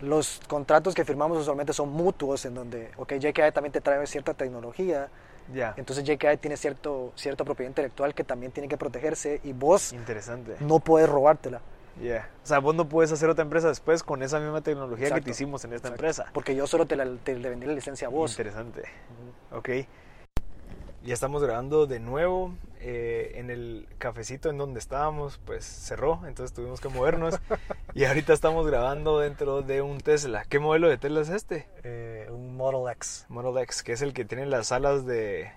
[0.00, 4.34] los contratos que firmamos usualmente son mutuos en donde, ok, JKI también te trae cierta
[4.34, 5.08] tecnología,
[5.54, 5.74] Ya.
[5.76, 10.56] entonces JKI tiene cierto, cierta propiedad intelectual que también tiene que protegerse y vos Interesante.
[10.60, 11.60] no puedes robártela.
[12.02, 12.28] Ya.
[12.42, 15.24] O sea, vos no puedes hacer otra empresa después con esa misma tecnología que Exacto.
[15.26, 16.02] te hicimos en esta Exacto.
[16.04, 16.30] empresa.
[16.32, 18.32] Porque yo solo te, la, te le vendí la licencia a vos.
[18.32, 18.82] Interesante.
[19.52, 19.68] Ok.
[21.04, 22.54] Ya estamos grabando de nuevo.
[22.86, 27.38] eh, en el cafecito en donde estábamos, pues cerró, entonces tuvimos que movernos.
[27.94, 30.44] y ahorita estamos grabando dentro de un Tesla.
[30.46, 31.66] ¿Qué modelo de Tesla es este?
[31.82, 35.50] Eh, un Model X, Model X, que es el que tiene las alas de.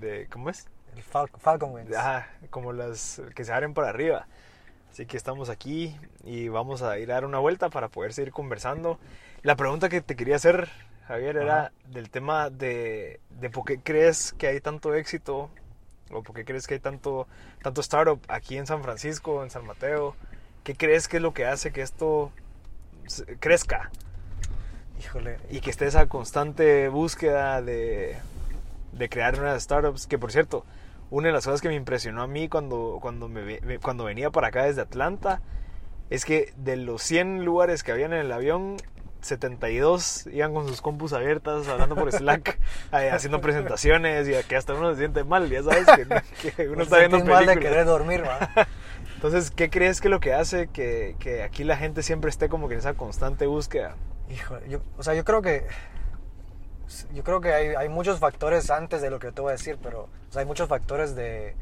[0.00, 0.66] de ¿Cómo es?
[0.94, 1.94] el Fal- Falcon Wings.
[1.94, 4.26] Ajá, como las que se abren para arriba.
[4.96, 8.32] Así que estamos aquí y vamos a ir a dar una vuelta para poder seguir
[8.32, 8.98] conversando.
[9.42, 10.70] La pregunta que te quería hacer,
[11.06, 11.72] Javier, era Ajá.
[11.90, 15.50] del tema de, de por qué crees que hay tanto éxito
[16.10, 17.28] o por qué crees que hay tanto,
[17.62, 20.16] tanto startup aquí en San Francisco, en San Mateo.
[20.64, 22.32] ¿Qué crees que es lo que hace que esto
[23.38, 23.90] crezca
[24.98, 28.16] Híjole, y que esté esa constante búsqueda de,
[28.92, 30.06] de crear nuevas startups.
[30.06, 30.64] Que por cierto,
[31.10, 34.30] una de las cosas que me impresionó a mí cuando, cuando, me, me- cuando venía
[34.30, 35.40] para acá desde Atlanta
[36.10, 38.76] es que de los 100 lugares que habían en el avión,
[39.20, 42.58] 72 iban con sus compus abiertas, hablando por Slack,
[42.92, 46.06] eh, haciendo presentaciones y que hasta uno se siente mal, ya sabes que,
[46.56, 47.72] que uno me está viendo sentís mal de películas.
[47.72, 48.50] querer dormir, ¿va?
[49.14, 52.48] Entonces, ¿qué crees que es lo que hace que, que aquí la gente siempre esté
[52.48, 53.96] como que en esa constante búsqueda?
[54.28, 55.66] Híjole, yo, o sea, yo creo que
[57.12, 59.78] yo creo que hay, hay muchos factores antes de lo que te voy a decir,
[59.82, 61.56] pero o sea, hay muchos factores de,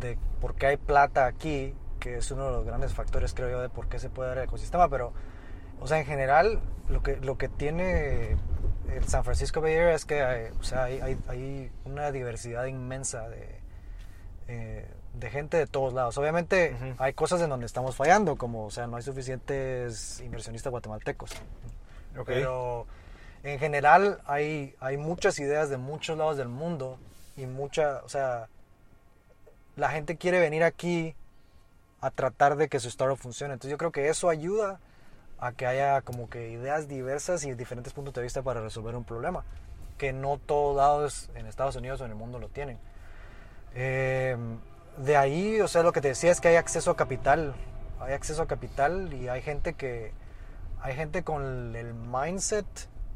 [0.00, 3.60] de por qué hay plata aquí, que es uno de los grandes factores, creo yo,
[3.60, 5.12] de por qué se puede dar el ecosistema, pero,
[5.80, 8.36] o sea, en general, lo que, lo que tiene
[8.94, 12.66] el San Francisco Bay Area es que hay, o sea, hay, hay, hay una diversidad
[12.66, 13.60] inmensa de,
[14.48, 16.16] eh, de gente de todos lados.
[16.18, 16.94] Obviamente Ujú.
[16.98, 21.32] hay cosas en donde estamos fallando, como, o sea, no hay suficientes inversionistas guatemaltecos.
[22.16, 22.26] Ok.
[22.26, 22.86] Pero
[23.46, 26.98] en general hay, hay muchas ideas de muchos lados del mundo
[27.36, 28.48] y mucha, o sea,
[29.76, 31.14] la gente quiere venir aquí
[32.00, 33.54] a tratar de que su startup funcione.
[33.54, 34.80] Entonces yo creo que eso ayuda
[35.38, 39.04] a que haya como que ideas diversas y diferentes puntos de vista para resolver un
[39.04, 39.44] problema,
[39.96, 42.78] que no todos lados en Estados Unidos o en el mundo lo tienen.
[43.74, 44.36] Eh,
[44.96, 47.54] de ahí, o sea, lo que te decía es que hay acceso a capital,
[48.00, 50.12] hay acceso a capital y hay gente que,
[50.80, 52.66] hay gente con el mindset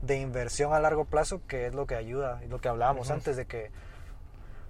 [0.02, 3.36] de inversión a largo plazo que es lo que ayuda, es lo que hablábamos antes
[3.36, 3.70] de que,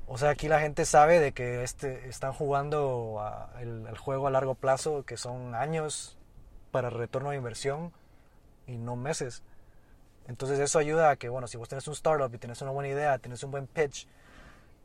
[0.06, 4.26] o sea, aquí la gente sabe de que este, están jugando a- el, el juego
[4.26, 6.16] a largo plazo, que son años
[6.72, 7.92] para retorno de inversión
[8.66, 9.42] y no meses.
[10.26, 12.88] Entonces eso ayuda a que, bueno, si vos tenés un startup y tenés una buena
[12.88, 14.06] idea, tenés un buen pitch,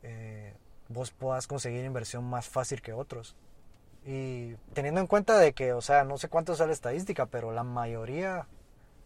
[0.02, 0.54] eh,
[0.88, 3.34] vos puedas conseguir inversión más fácil que otros.
[4.04, 7.50] Y teniendo en cuenta de que, o sea, no sé cuánto sale la estadística, pero
[7.52, 8.46] la mayoría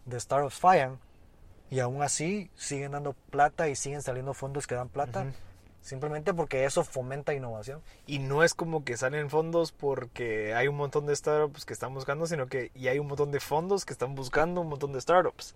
[0.04, 0.98] de startups fallan
[1.70, 5.32] y aún así siguen dando plata y siguen saliendo fondos que dan plata,
[5.80, 7.80] simplemente porque eso fomenta innovación.
[8.06, 11.94] Y no es como que salen fondos porque hay un montón de startups que están
[11.94, 15.00] buscando, sino que y hay un montón de fondos que están buscando un montón de
[15.00, 15.54] startups.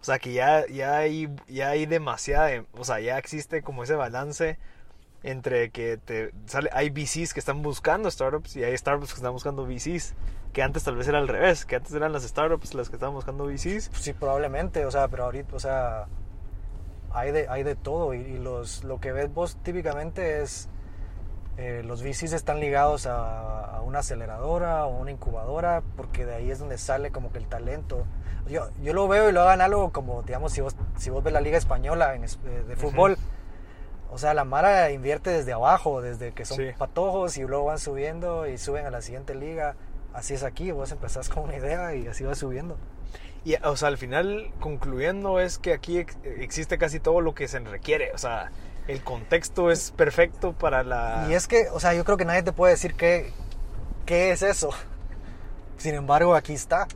[0.00, 3.94] O sea que ya, ya, hay, ya hay demasiada, o sea, ya existe como ese
[3.94, 4.58] balance
[5.22, 9.32] entre que te sale, hay VCs que están buscando startups y hay startups que están
[9.32, 10.14] buscando VCs,
[10.52, 13.14] que antes tal vez era al revés, que antes eran las startups las que estaban
[13.14, 13.90] buscando VCs.
[13.94, 16.06] Sí, probablemente, o sea, pero ahorita, o sea,
[17.12, 20.68] hay de, hay de todo y, y los, lo que ves vos típicamente es,
[21.58, 26.50] eh, los VCs están ligados a, a una aceleradora o una incubadora porque de ahí
[26.50, 28.04] es donde sale como que el talento.
[28.48, 31.32] Yo, yo lo veo y lo hagan algo como, digamos, si vos, si vos ves
[31.32, 32.28] la liga española en eh,
[32.66, 33.16] de fútbol,
[34.12, 36.66] o sea, la Mara invierte desde abajo, desde que son Sí.
[36.78, 39.74] patojos y luego van subiendo y suben a la siguiente liga.
[40.12, 42.76] Así es aquí, vos empezás con una idea y así vas subiendo.
[43.44, 47.58] Y, o sea, al final, concluyendo, es que aquí existe casi todo lo que se
[47.60, 48.12] requiere.
[48.12, 48.52] O sea,
[48.86, 51.26] el contexto es perfecto para la...
[51.30, 53.32] Y es que, o sea, yo creo que nadie te puede decir qué,
[54.06, 54.70] qué es eso.
[55.78, 56.86] Sin embargo, aquí está.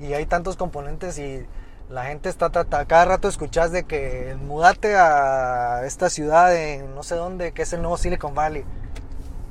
[0.00, 1.46] Y hay tantos componentes y
[1.88, 7.14] la gente está, cada rato escuchas de que mudate a esta ciudad en no sé
[7.14, 8.64] dónde, que es el nuevo Silicon Valley.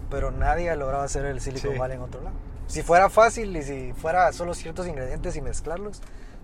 [0.09, 2.35] Pero nadie ha logrado hacer el Silicon Valley en otro lado.
[2.67, 6.01] Si fuera fácil y si fuera solo ciertos ingredientes y mezclarlos,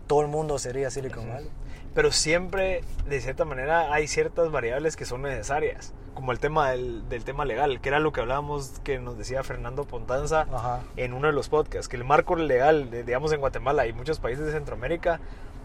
[0.08, 1.50] todo el mundo sería Silicon Valley.
[1.94, 7.04] Pero siempre, de cierta manera, hay ciertas variables que son necesarias, como el tema del,
[7.26, 10.48] tema legal, que era lo que hablábamos, que nos decía Fernando Pontanza
[10.96, 14.46] en uno de los podcasts, que el marco legal, digamos en Guatemala y muchos países
[14.46, 15.20] de Centroamérica,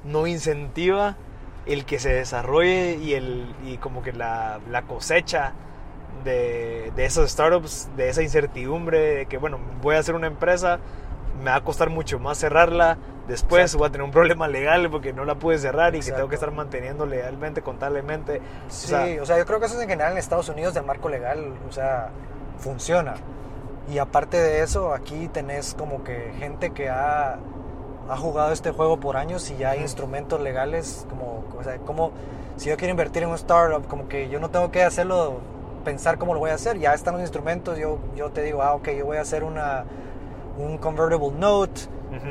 [0.05, 1.17] no incentiva
[1.67, 5.53] el que se desarrolle y, el, y como que la, la cosecha
[6.25, 10.79] de, de, esos startups, de esa incertidumbre, de que, bueno, voy a hacer una empresa,
[11.43, 15.13] me va a costar mucho más cerrarla, después voy a tener un problema legal porque
[15.13, 18.41] no la pude cerrar y que tengo que estar manteniendo legalmente, contablemente.
[18.69, 21.09] Sí, o sea, yo creo que eso es en general en Estados Unidos del marco
[21.09, 22.11] legal, o sea,
[22.59, 23.15] funciona.
[23.93, 27.39] Y aparte de eso, aquí tenés como que gente que ha
[28.09, 32.13] ha jugado este juego por años y ya hay instrumentos legales como, o sea, como
[32.57, 35.41] si yo quiero invertir en un startup, como que yo no tengo que hacerlo,
[35.85, 38.75] pensar cómo lo voy a hacer, ya están los instrumentos, yo, yo te digo, ah,
[38.75, 39.85] ok, yo voy a hacer una,
[40.59, 41.83] un convertible note,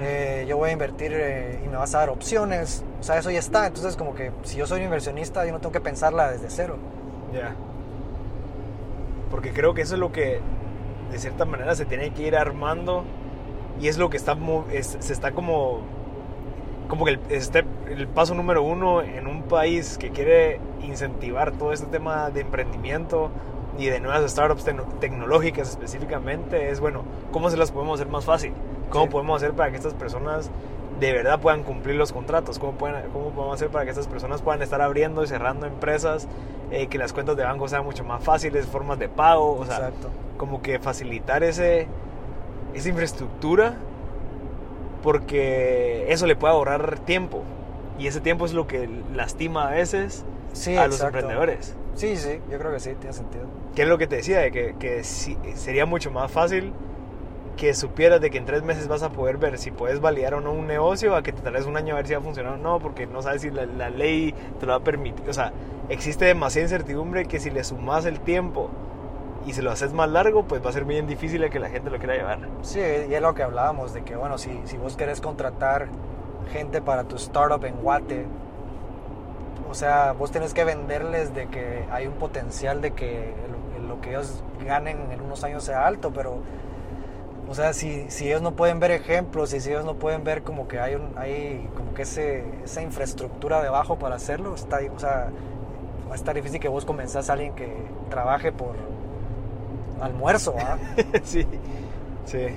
[0.01, 3.29] eh, yo voy a invertir eh, y me vas a dar opciones, o sea, eso
[3.29, 6.31] ya está, entonces como que si yo soy un inversionista, yo no tengo que pensarla
[6.31, 6.77] desde cero.
[7.33, 7.53] Ya.
[9.29, 10.39] Porque creo que eso es lo que
[11.11, 13.03] de cierta manera se tiene que ir armando
[13.79, 14.37] y es lo que está,
[14.81, 15.81] se está como,
[16.87, 17.19] como que el,
[17.89, 23.31] el paso número uno en un país que quiere incentivar todo este tema de emprendimiento
[23.77, 24.65] y de nuevas startups
[24.99, 28.53] tecnológicas específicamente es, bueno, ¿cómo se las podemos hacer más fácil?
[28.89, 30.49] ¿Cómo podemos hacer para que estas personas
[30.99, 32.57] de verdad puedan cumplir los contratos?
[32.57, 36.27] ¿Cómo, pueden, ¿Cómo podemos hacer para que estas personas puedan estar abriendo y cerrando empresas?
[36.71, 39.91] Eh, que las cuentas de banco sean mucho más fáciles, formas de pago, o sea,
[40.37, 41.87] como que facilitar ese,
[42.75, 43.75] esa infraestructura
[45.01, 47.43] porque eso le puede ahorrar tiempo
[47.97, 50.25] y ese tiempo es lo que lastima a veces
[50.77, 51.75] a los emprendedores.
[51.95, 53.45] Sí, sí, yo creo que sí, tiene sentido.
[53.73, 54.39] ¿Qué es lo que te decía?
[54.39, 56.73] De que, que sería mucho más fácil
[57.55, 60.41] que supieras de que en tres meses vas a poder ver si puedes validar o
[60.41, 62.53] no un negocio a que te tardes un año a ver si va a funcionar
[62.53, 65.29] o no, porque no sabes si la, la ley te lo va a permitir.
[65.29, 65.53] O sea,
[65.87, 68.69] existe demasiada incertidumbre que si le sumas el tiempo
[69.45, 71.89] y si lo haces más largo, pues va a ser bien difícil que la gente
[71.89, 72.39] lo quiera llevar.
[72.61, 75.87] Sí, y es lo que hablábamos, de que bueno, si, si vos querés contratar
[76.51, 78.25] gente para tu startup en Guate,
[79.69, 83.33] o sea, vos tenés que venderles de que hay un potencial de que
[83.87, 86.39] lo, que ellos ganen en unos años sea alto, pero,
[87.47, 90.43] o sea, si, si ellos no pueden ver ejemplos y si ellos no pueden ver
[90.43, 94.99] como que hay, un, hay como que ese, esa infraestructura debajo para hacerlo, está, o
[94.99, 95.29] sea,
[96.07, 97.71] va a estar difícil que vos comenzás a alguien que
[98.09, 98.75] trabaje por
[100.01, 100.77] almuerzo, ¿ah?
[101.23, 101.45] sí,
[102.25, 102.47] sí.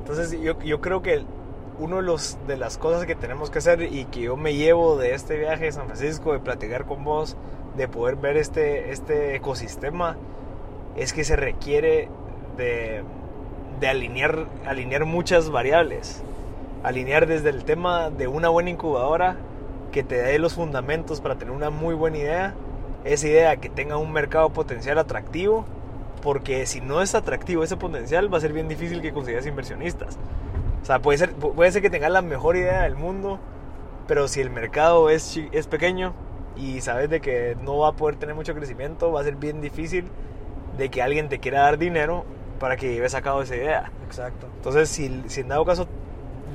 [0.00, 1.24] Entonces yo, yo creo que
[1.78, 4.96] uno de, los, de las cosas que tenemos que hacer y que yo me llevo
[4.96, 7.36] de este viaje a San Francisco, de platicar con vos,
[7.76, 10.16] de poder ver este, este ecosistema,
[10.96, 12.08] es que se requiere
[12.56, 13.02] de,
[13.80, 16.22] de alinear, alinear muchas variables.
[16.82, 19.36] Alinear desde el tema de una buena incubadora
[19.90, 22.54] que te dé los fundamentos para tener una muy buena idea,
[23.04, 25.64] esa idea que tenga un mercado potencial atractivo
[26.24, 30.18] porque si no es atractivo ese potencial, va a ser bien difícil que consigas inversionistas.
[30.82, 33.38] O sea, puede ser, puede ser que tengas la mejor idea del mundo,
[34.08, 36.14] pero si el mercado es, es pequeño
[36.56, 39.60] y sabes de que no va a poder tener mucho crecimiento, va a ser bien
[39.60, 40.06] difícil
[40.78, 42.24] de que alguien te quiera dar dinero
[42.58, 43.92] para que lleves a cabo esa idea.
[44.06, 44.48] Exacto.
[44.56, 45.86] Entonces, si, si en dado caso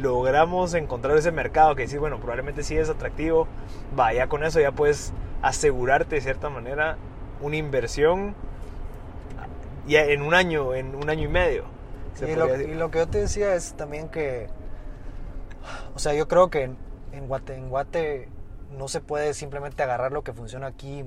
[0.02, 3.48] logramos encontrar ese mercado que dice, bueno, probablemente sí es atractivo,
[3.96, 6.98] vaya con eso ya puedes asegurarte de cierta manera
[7.40, 8.34] una inversión
[9.90, 11.66] y en un año, en un año y medio.
[12.22, 14.48] Y lo, que yo te decía es también que,
[15.96, 16.70] o sea, yo creo que
[17.12, 18.30] en, Guate, en Guate
[18.78, 21.06] no se puede simplemente agarrar lo que funciona aquí y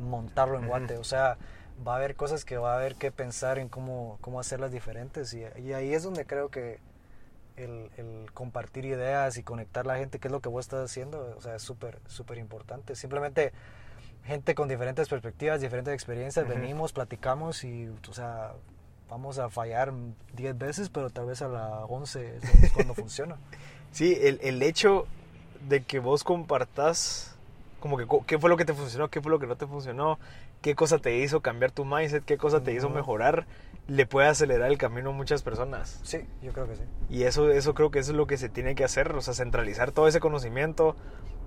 [0.00, 0.98] montarlo en Guate.
[0.98, 1.38] O sea,
[1.86, 5.32] va a haber cosas que va a haber que pensar en cómo, cómo hacerlas diferentes.
[5.32, 6.80] Y, y ahí es donde creo que
[7.54, 11.32] el, el, compartir ideas y conectar la gente, que es lo que vos estás haciendo,
[11.38, 12.96] o sea, es súper, súper importante.
[12.96, 13.52] Simplemente
[14.26, 18.52] gente con diferentes perspectivas, diferentes experiencias, venimos, platicamos y, o sea,
[19.08, 19.92] vamos a fallar
[20.34, 22.38] 10 veces, pero tal vez a la 11
[22.74, 23.36] cuando funciona.
[23.92, 25.06] Sí, el, el, hecho
[25.68, 27.36] de que vos compartas
[27.80, 30.18] como que qué fue lo que te funcionó, qué fue lo que no te funcionó,
[30.60, 33.46] qué cosa te hizo cambiar tu mindset, qué cosa te hizo mejorar,
[33.86, 36.00] le puede acelerar el camino a muchas personas.
[36.02, 36.82] Sí, yo creo que sí.
[37.08, 39.34] Y eso, eso creo que eso es lo que se tiene que hacer, o sea,
[39.34, 40.96] centralizar todo ese conocimiento.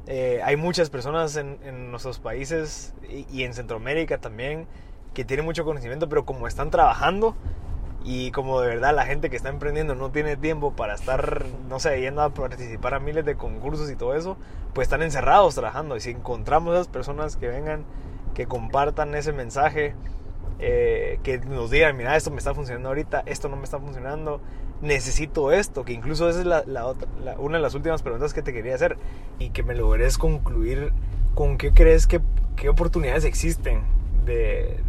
[0.10, 4.68] Eh, hay muchas personas en, en nuestros países y, y, en Centroamérica también
[5.14, 7.36] que tienen mucho conocimiento, pero como están trabajando,
[8.04, 11.80] y como de verdad la gente que está emprendiendo no tiene tiempo para estar, no
[11.80, 14.38] sé, yendo a participar a miles de concursos y todo eso,
[14.74, 15.98] pues están encerrados trabajando.
[15.98, 17.84] Y si encontramos esas personas que vengan,
[18.34, 19.96] que compartan ese mensaje,
[20.60, 24.42] eh, que nos digan, mira, esto me está funcionando ahorita, esto no me está funcionando,
[24.82, 26.64] necesito esto, que incluso esa es la,
[27.38, 28.98] una de las últimas preguntas que te quería hacer
[29.38, 30.94] y que me logres concluir
[31.36, 32.22] con qué crees que
[32.56, 33.84] qué oportunidades existen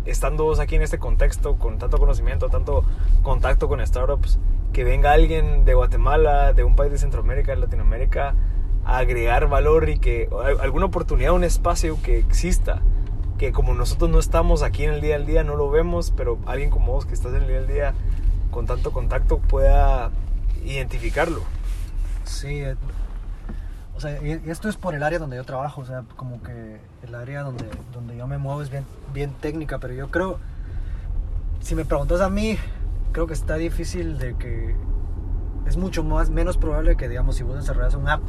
[0.05, 2.85] estando vos aquí en este contexto, con tanto conocimiento, tanto
[3.23, 4.39] contacto con startups,
[4.73, 8.35] que venga alguien de Guatemala, de un país de Centroamérica, de Latinoamérica,
[8.85, 10.29] a agregar valor y que
[10.61, 12.83] alguna oportunidad, un espacio que exista,
[13.39, 16.39] que como nosotros no estamos aquí en el día al día, no lo vemos, pero
[16.47, 17.95] alguien como vos que estás en el día al día
[18.51, 20.11] con tanto contacto pueda
[20.65, 21.43] identificarlo.
[22.25, 22.77] Sí, eh,
[23.97, 24.13] o sea,
[24.47, 27.67] esto es por el área donde yo trabajo, o sea, como que el área donde,
[27.93, 30.39] donde yo me muevo es bien, bien técnica, pero yo creo,
[31.61, 32.57] si me preguntas a mí,
[33.13, 34.75] creo que está difícil de que
[35.67, 38.23] es mucho más menos probable que digamos si vos desarrollas un app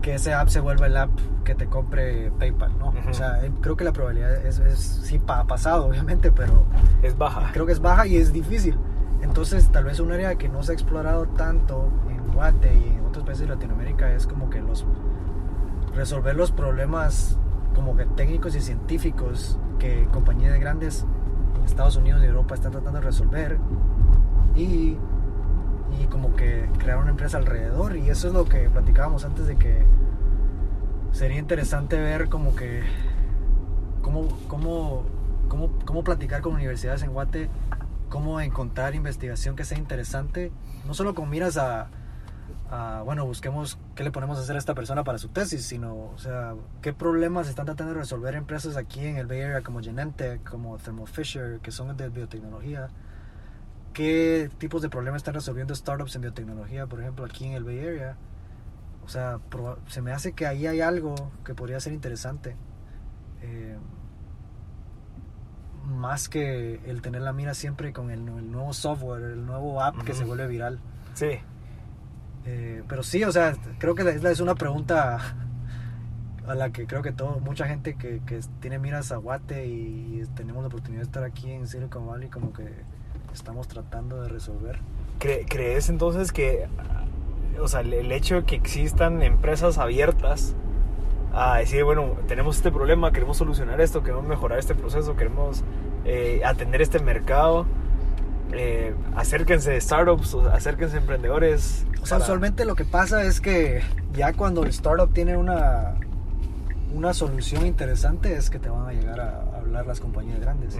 [0.00, 1.10] que ese app se vuelva el app
[1.44, 2.92] que te compre PayPal, ¿no?
[3.08, 6.64] O sea, eh, creo que la probabilidad es, es sí ha pasado, obviamente, pero
[7.02, 7.50] es baja.
[7.52, 8.76] Creo que es baja y es difícil.
[9.22, 13.04] Entonces, tal vez un área que no se ha explorado tanto en Guate y en
[13.04, 14.86] otros países de Latinoamérica es como que los
[15.94, 17.36] resolver los problemas
[17.74, 21.04] como que técnicos y científicos que compañías grandes
[21.56, 23.58] en Estados Unidos y Europa están tratando de resolver
[24.54, 24.96] y,
[25.98, 29.56] y como que crear una empresa alrededor y eso es lo que platicábamos antes de
[29.56, 29.84] que
[31.12, 32.82] sería interesante ver como que
[34.02, 35.04] cómo, cómo,
[35.84, 37.48] cómo, platicar con universidades en Guate
[38.08, 40.52] cómo encontrar investigación que sea interesante,
[40.86, 41.88] no solo con miras a,
[43.04, 46.18] bueno, busquemos qué le ponemos a hacer a esta persona para su tesis, sino, o
[46.18, 50.42] sea, qué problemas están tratando de resolver empresas aquí en el Bay Area como Genentech,
[50.48, 52.88] como Thermo Fisher, que son de biotecnología.
[53.92, 57.78] ¿Qué tipos de problemas están resolviendo startups en biotecnología, por ejemplo, aquí en el Bay
[57.80, 58.16] Area?
[59.04, 59.40] O sea,
[59.88, 61.14] se me hace que ahí hay algo
[61.44, 62.56] que podría ser interesante.
[63.42, 63.76] Eh,
[65.84, 70.14] más que el tener la mira siempre con el, nuevo software, el nuevo app que
[70.14, 70.80] se vuelve viral.
[71.14, 71.40] Sí.
[72.46, 75.18] Eh, pero sí, o sea, creo que es una pregunta
[76.46, 80.24] a la que creo que todo, mucha gente que, que tiene miras a Guate y,
[80.34, 82.68] tenemos la oportunidad de estar aquí en Silicon Valley, como que
[83.32, 84.78] estamos tratando de resolver.
[85.18, 86.66] ¿Crees entonces que,
[87.60, 90.54] o sea, el hecho de que existan empresas abiertas
[91.32, 95.62] a decir, bueno, tenemos este problema, queremos solucionar esto, queremos mejorar este proceso, queremos
[96.04, 97.66] eh, atender este mercado.
[98.52, 101.86] Eh, acérquense startups, acérquense emprendedores.
[102.02, 105.94] O sea, usualmente lo que pasa es que ya cuando el startup tiene una,
[106.92, 110.76] una solución interesante es que te van a llegar a hablar las compañías grandes.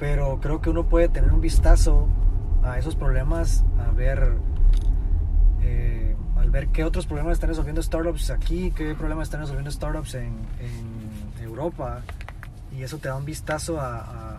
[0.00, 2.08] Pero creo que uno puede tener un vistazo
[2.64, 4.32] a esos problemas, a ver
[5.62, 10.14] eh, al ver qué otros problemas están resolviendo startups aquí, qué problemas están resolviendo startups
[10.14, 10.34] en,
[11.40, 12.02] Europa.
[12.72, 14.38] Y eso te da un vistazo a,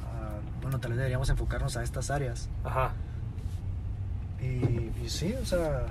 [0.61, 2.49] bueno, tal vez deberíamos enfocarnos a estas áreas.
[2.63, 2.93] Ajá.
[4.39, 5.87] Y, sí, o sea,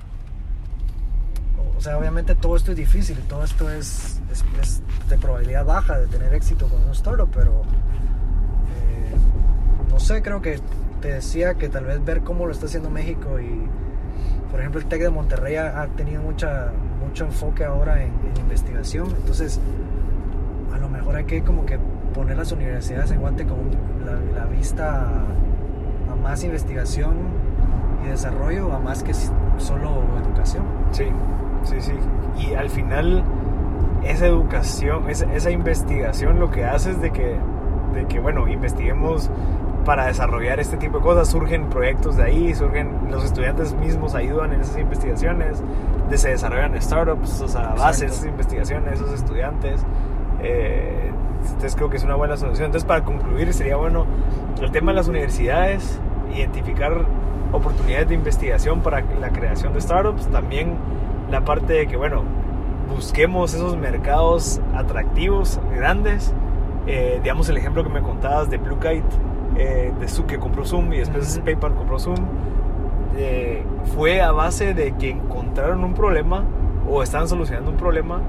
[1.77, 4.21] o, sea, obviamente todo esto es difícil todo esto es,
[4.61, 7.63] es, de probabilidad baja de tener éxito con un startup, pero
[10.01, 10.59] no sé, creo que
[11.03, 13.69] te decía que tal vez ver cómo lo está haciendo México y
[14.51, 16.73] por ejemplo, el TEC de Monterrey ha, tenido mucha,
[17.07, 19.61] mucho enfoque ahora en, investigación, entonces
[20.75, 21.79] a lo mejor hay que como que
[22.15, 23.59] poner las universidades en guante con
[24.35, 25.23] la, vista
[26.11, 27.15] a, más investigación
[28.05, 30.65] y desarrollo, a más que solo educación.
[30.93, 31.05] Sí,
[31.63, 31.93] sí, sí.
[32.39, 33.23] Y al final
[34.03, 37.37] esa educación, esa, esa investigación lo que hace es de que,
[37.95, 39.31] de que, bueno, investiguemos
[39.85, 41.29] para desarrollar este tipo de cosas.
[41.29, 45.63] Surgen proyectos de ahí, surgen los estudiantes mismos ayudan en esas investigaciones,
[46.09, 49.85] de, se desarrollan startups, o sea, base esas investigaciones, esos estudiantes.
[50.43, 51.11] Eh,
[51.43, 52.67] entonces creo que es una buena solución.
[52.67, 54.07] Entonces para concluir sería bueno
[54.61, 55.99] el tema de las universidades,
[56.35, 57.05] identificar
[57.53, 60.75] oportunidades de investigación para la creación de startups, también
[61.31, 62.23] la parte de que bueno,
[62.95, 66.33] busquemos esos mercados atractivos, grandes.
[66.87, 69.05] Eh, digamos el ejemplo que me contabas de Blue Kite,
[69.61, 72.17] eh, de Zoom, que compró Zoom y después PayPal compró Zoom,
[73.17, 73.63] eh,
[73.95, 76.45] fue a base de que encontraron un problema
[76.89, 78.21] o estaban solucionando un problema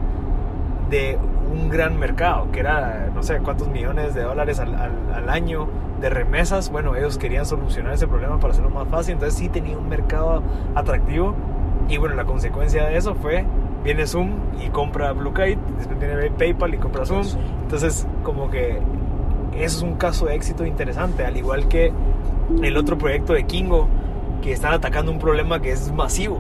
[0.90, 1.18] de
[1.50, 5.70] un gran mercado, que era no sé cuántos millones de dólares al, al, año
[6.02, 6.70] de remesas.
[6.70, 10.44] Bueno, ellos querían solucionar ese problema para hacerlo más fácil, entonces sí tenía un mercado
[10.76, 11.34] atractivo.
[11.88, 13.46] Y bueno, la consecuencia de eso fue,
[13.86, 17.26] viene Zoom y compra Blue Kite, después viene PayPal y compra Zoom.
[17.64, 18.82] Entonces, como que
[19.54, 21.92] eso es un caso de éxito interesante, al igual que
[22.62, 23.88] el otro proyecto de Kingo,
[24.42, 26.40] que están atacando un problema que es masivo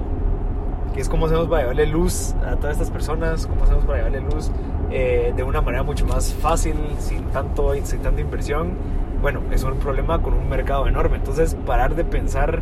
[0.93, 4.21] que es cómo hacemos para llevarle luz a todas estas personas, cómo hacemos para llevarle
[4.21, 4.51] luz
[4.91, 8.73] eh, de una manera mucho más fácil, sin, tanto, sin tanta inversión.
[9.21, 11.17] Bueno, es un problema con un mercado enorme.
[11.17, 12.61] Entonces, parar de pensar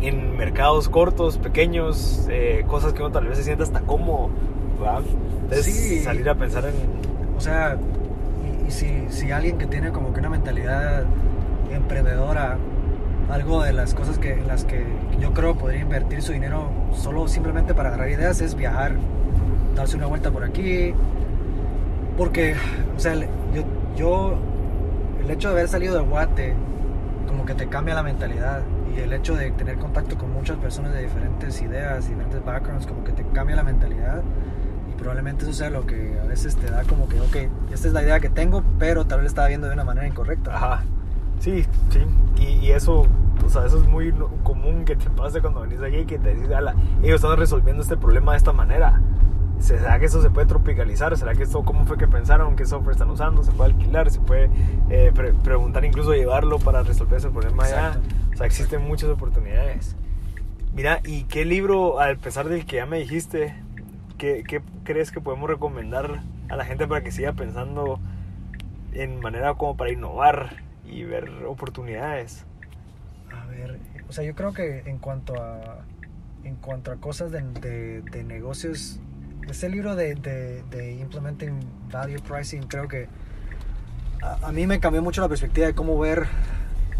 [0.00, 4.30] en mercados cortos, pequeños, eh, cosas que uno tal vez se sienta hasta cómodo.
[4.80, 5.02] ¿verdad?
[5.42, 6.74] Entonces, salir a pensar en...
[7.36, 7.78] O sea,
[8.70, 11.02] y, si, si alguien que tiene como que una mentalidad
[11.72, 12.56] emprendedora
[13.28, 14.84] algo de las cosas que, en las que
[15.20, 18.92] yo creo podría invertir su dinero solo simplemente para agarrar ideas es viajar,
[19.74, 20.94] darse una vuelta por aquí.
[22.16, 22.54] Porque,
[22.96, 23.64] o sea, yo,
[23.96, 24.38] yo
[25.20, 26.54] el hecho de haber salido de Guate,
[27.26, 28.62] como que te cambia la mentalidad.
[28.94, 33.02] Y el hecho de tener contacto con muchas personas de diferentes ideas, diferentes backgrounds, como
[33.04, 34.22] que te cambia la mentalidad.
[35.00, 37.36] Probablemente eso sea lo que a veces te da como que, ok,
[37.72, 40.54] esta es la idea que tengo, pero tal vez estaba viendo de una manera incorrecta.
[40.54, 40.84] Ajá.
[41.40, 42.00] Sí, sí.
[42.38, 43.06] Y, y, eso,
[43.44, 46.50] o sea, eso es muy común que te pase cuando venís aquí, que te dices,
[47.02, 49.00] ellos están resolviendo este problema de esta manera.
[49.58, 51.16] ¿Será que eso se puede tropicalizar?
[51.16, 52.56] ¿Será que esto, cómo fue que pensaron?
[52.56, 53.42] ¿Qué software están usando?
[53.42, 54.10] ¿Se puede alquilar?
[54.10, 54.50] ¿Se puede
[54.88, 55.12] eh,
[55.44, 58.00] preguntar incluso llevarlo para resolver ese problema allá?
[58.32, 59.96] O sea, existen muchas oportunidades.
[60.74, 63.54] Mira, ¿y qué libro, a pesar del que ya me dijiste,
[64.20, 67.98] qué, qué crees que podemos recomendar a la gente para que siga pensando
[68.92, 70.56] en manera como para innovar
[70.86, 72.44] y ver oportunidades.
[73.32, 75.84] A ver, o sea, yo creo que en cuanto a,
[76.44, 79.00] en cuanto a cosas de, de, negocios,
[79.48, 81.58] ese libro de, de, Implementing
[81.90, 83.08] Value Pricing, creo que
[84.20, 86.26] a, mí me cambió mucho la perspectiva de cómo ver,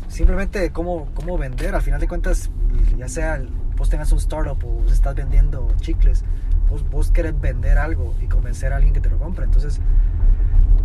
[0.08, 1.74] simplemente cómo, cómo vender.
[1.74, 2.50] Al final de cuentas,
[2.96, 3.42] ya sea
[3.76, 6.24] vos tengas un startup o estás vendiendo chicles,
[6.70, 9.44] vos, vos querés vender algo y convencer a alguien que te lo compre.
[9.44, 9.80] Entonces,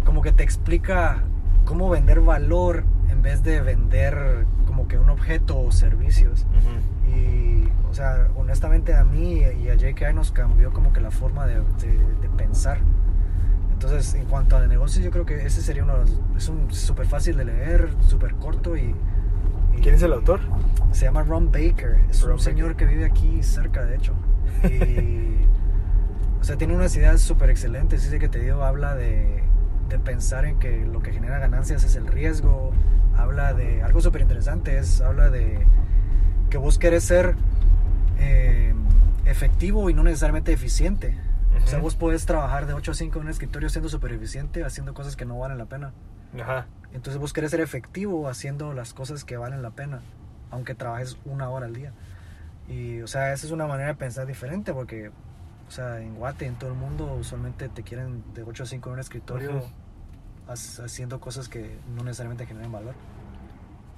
[0.03, 1.23] como que te explica
[1.65, 6.45] cómo vender valor en vez de vender como que un objeto o servicios.
[7.07, 11.45] Y, o sea, honestamente a mí y a JKI nos cambió como que la forma
[11.45, 12.79] de, de, pensar.
[13.73, 16.19] Entonces, en cuanto a negocios, yo creo que ese sería uno de los...
[16.38, 18.95] Es un súper fácil de leer, súper corto y,
[19.81, 20.39] ¿Quién es el autor?
[20.91, 21.99] Se llama Ron Baker.
[22.09, 24.13] Es un señor que vive aquí cerca, de hecho.
[24.63, 25.45] Y,
[26.45, 28.03] o sea, tiene unas ideas súper excelentes.
[28.03, 29.43] Dice que te digo, habla de
[29.89, 32.71] de pensar en que lo que genera ganancias es el riesgo.
[33.15, 35.65] Habla de algo súper interesante, es, habla de
[36.49, 37.35] que vos querés ser
[38.19, 38.73] eh,
[39.25, 41.17] efectivo y no necesariamente eficiente.
[41.63, 44.63] O sea, vos podés trabajar de 8 a 5 en un escritorio siendo súper eficiente,
[44.63, 45.93] haciendo cosas que no valen la pena.
[46.39, 46.67] Ajá.
[46.93, 50.01] Entonces vos querés ser efectivo haciendo las cosas que valen la pena,
[50.51, 51.93] aunque trabajes una hora al día.
[52.67, 55.11] Y, o sea, esa es una manera de pensar diferente porque
[55.68, 58.89] o sea, en Guate, en todo el mundo, usualmente te quieren de 8 a 5
[58.89, 59.63] en un escritorio
[60.47, 62.93] haciendo cosas que no necesariamente generan valor.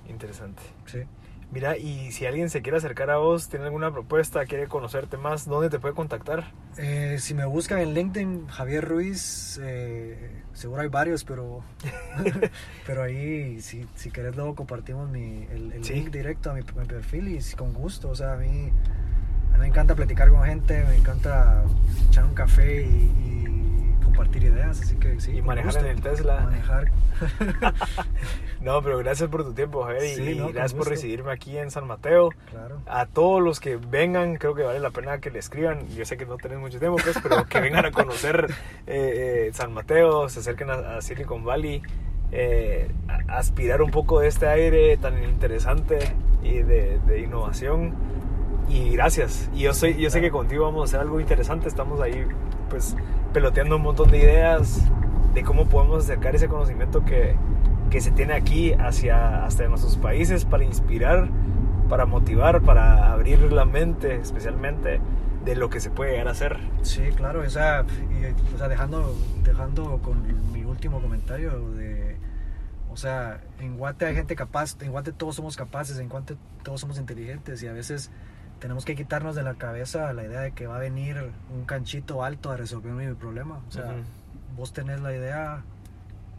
[0.08, 0.62] Interesante.
[0.86, 1.00] Sí.
[1.50, 5.46] Mira, y si alguien se quiere acercar a vos, tiene alguna propuesta, quiere conocerte más,
[5.46, 6.52] ¿dónde te puede contactar?
[6.78, 11.64] Eh, si me buscan en LinkedIn, Javier Ruiz, eh, seguro hay varios, pero,
[12.86, 17.30] pero ahí, si, si querés, luego compartimos mi, el, link directo a mi, mi, perfil
[17.30, 18.10] y con gusto.
[18.10, 18.74] O sea, a mí
[19.60, 21.64] me encanta platicar con gente, me encanta
[22.10, 25.38] echar un café y, compartir ideas, así que sí.
[25.38, 26.42] Y manejar en el Tesla.
[26.42, 26.92] Manejar.
[28.62, 32.30] no, pero gracias por tu tiempo, Javier, y gracias por recibirme aquí en San Mateo.
[32.50, 32.82] Claro.
[32.88, 35.88] A todos los que vengan, creo que vale la pena que le escriban.
[35.90, 38.48] Yo sé que no tenés mucho tiempo, pues, pero que vengan a conocer
[38.88, 41.84] eh, eh, San Mateo, se acerquen a, Silicon Valley.
[42.32, 42.90] Eh,
[43.28, 46.00] aspirar un poco de este aire tan interesante
[46.44, 47.94] y de, de innovación
[48.68, 49.50] y gracias.
[49.54, 51.68] Y yo, soy, yo sé que contigo vamos a hacer algo interesante.
[51.68, 52.28] Estamos ahí,
[52.70, 52.96] pues,
[53.34, 54.82] peloteando un montón de ideas
[55.34, 57.36] de cómo podemos acercar ese conocimiento que,
[57.90, 61.30] que se tiene aquí hacia hasta nuestros países para inspirar,
[61.90, 65.00] para motivar, para abrir la mente, especialmente
[65.46, 66.58] de lo que se puede llegar a hacer.
[66.82, 67.86] Sí, claro, o sea,
[68.54, 72.18] o sea dejando, dejando con mi último comentario de,
[72.98, 76.82] o sea, en Guate hay gente capaz, en Guate todos somos capaces, en Guate todos
[76.82, 78.10] somos inteligentes y a veces
[78.60, 82.24] tenemos que quitarnos de la cabeza la idea de que va a venir un canchito
[82.24, 83.60] alto a resolver mi problema.
[83.68, 83.96] O sea,
[84.56, 85.64] vos tenés la idea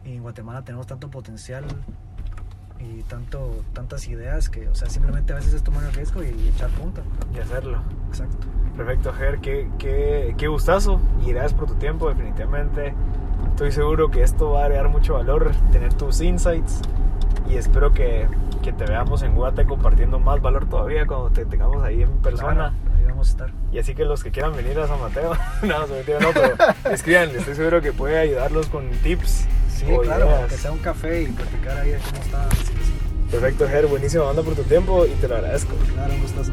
[0.05, 1.65] y en Guatemala tenemos tanto potencial
[2.79, 6.47] y tanto, tantas ideas que, o sea, simplemente a veces es tomar el riesgo y
[6.47, 7.01] echar punta.
[7.33, 7.79] Y hacerlo.
[8.07, 8.47] Exacto.
[8.77, 12.93] Perfecto, Ger, qué, qué, qué gustazo y gracias por tu tiempo, definitivamente.
[13.49, 16.81] Estoy seguro que esto va a agregar mucho valor, tener tus insights
[17.49, 18.27] y espero que,
[18.63, 22.53] que te veamos en Guate compartiendo más valor todavía cuando te tengamos ahí en persona.
[22.53, 23.51] Claro, ahí vamos a estar.
[23.71, 25.33] Y así que los que quieran venir a San Mateo,
[25.63, 26.55] no, se mentira, no, pero
[26.93, 29.47] escríbanle, estoy seguro que puede ayudarlos con tips.
[29.69, 30.51] Sí, claro, ideas.
[30.51, 32.49] que sea un café y platicar ahí de cómo está.
[32.55, 32.73] Sí.
[33.31, 35.75] Perfecto, Ger, buenísimo, banda por tu tiempo y te lo agradezco.
[35.93, 36.51] Claro, un gustazo.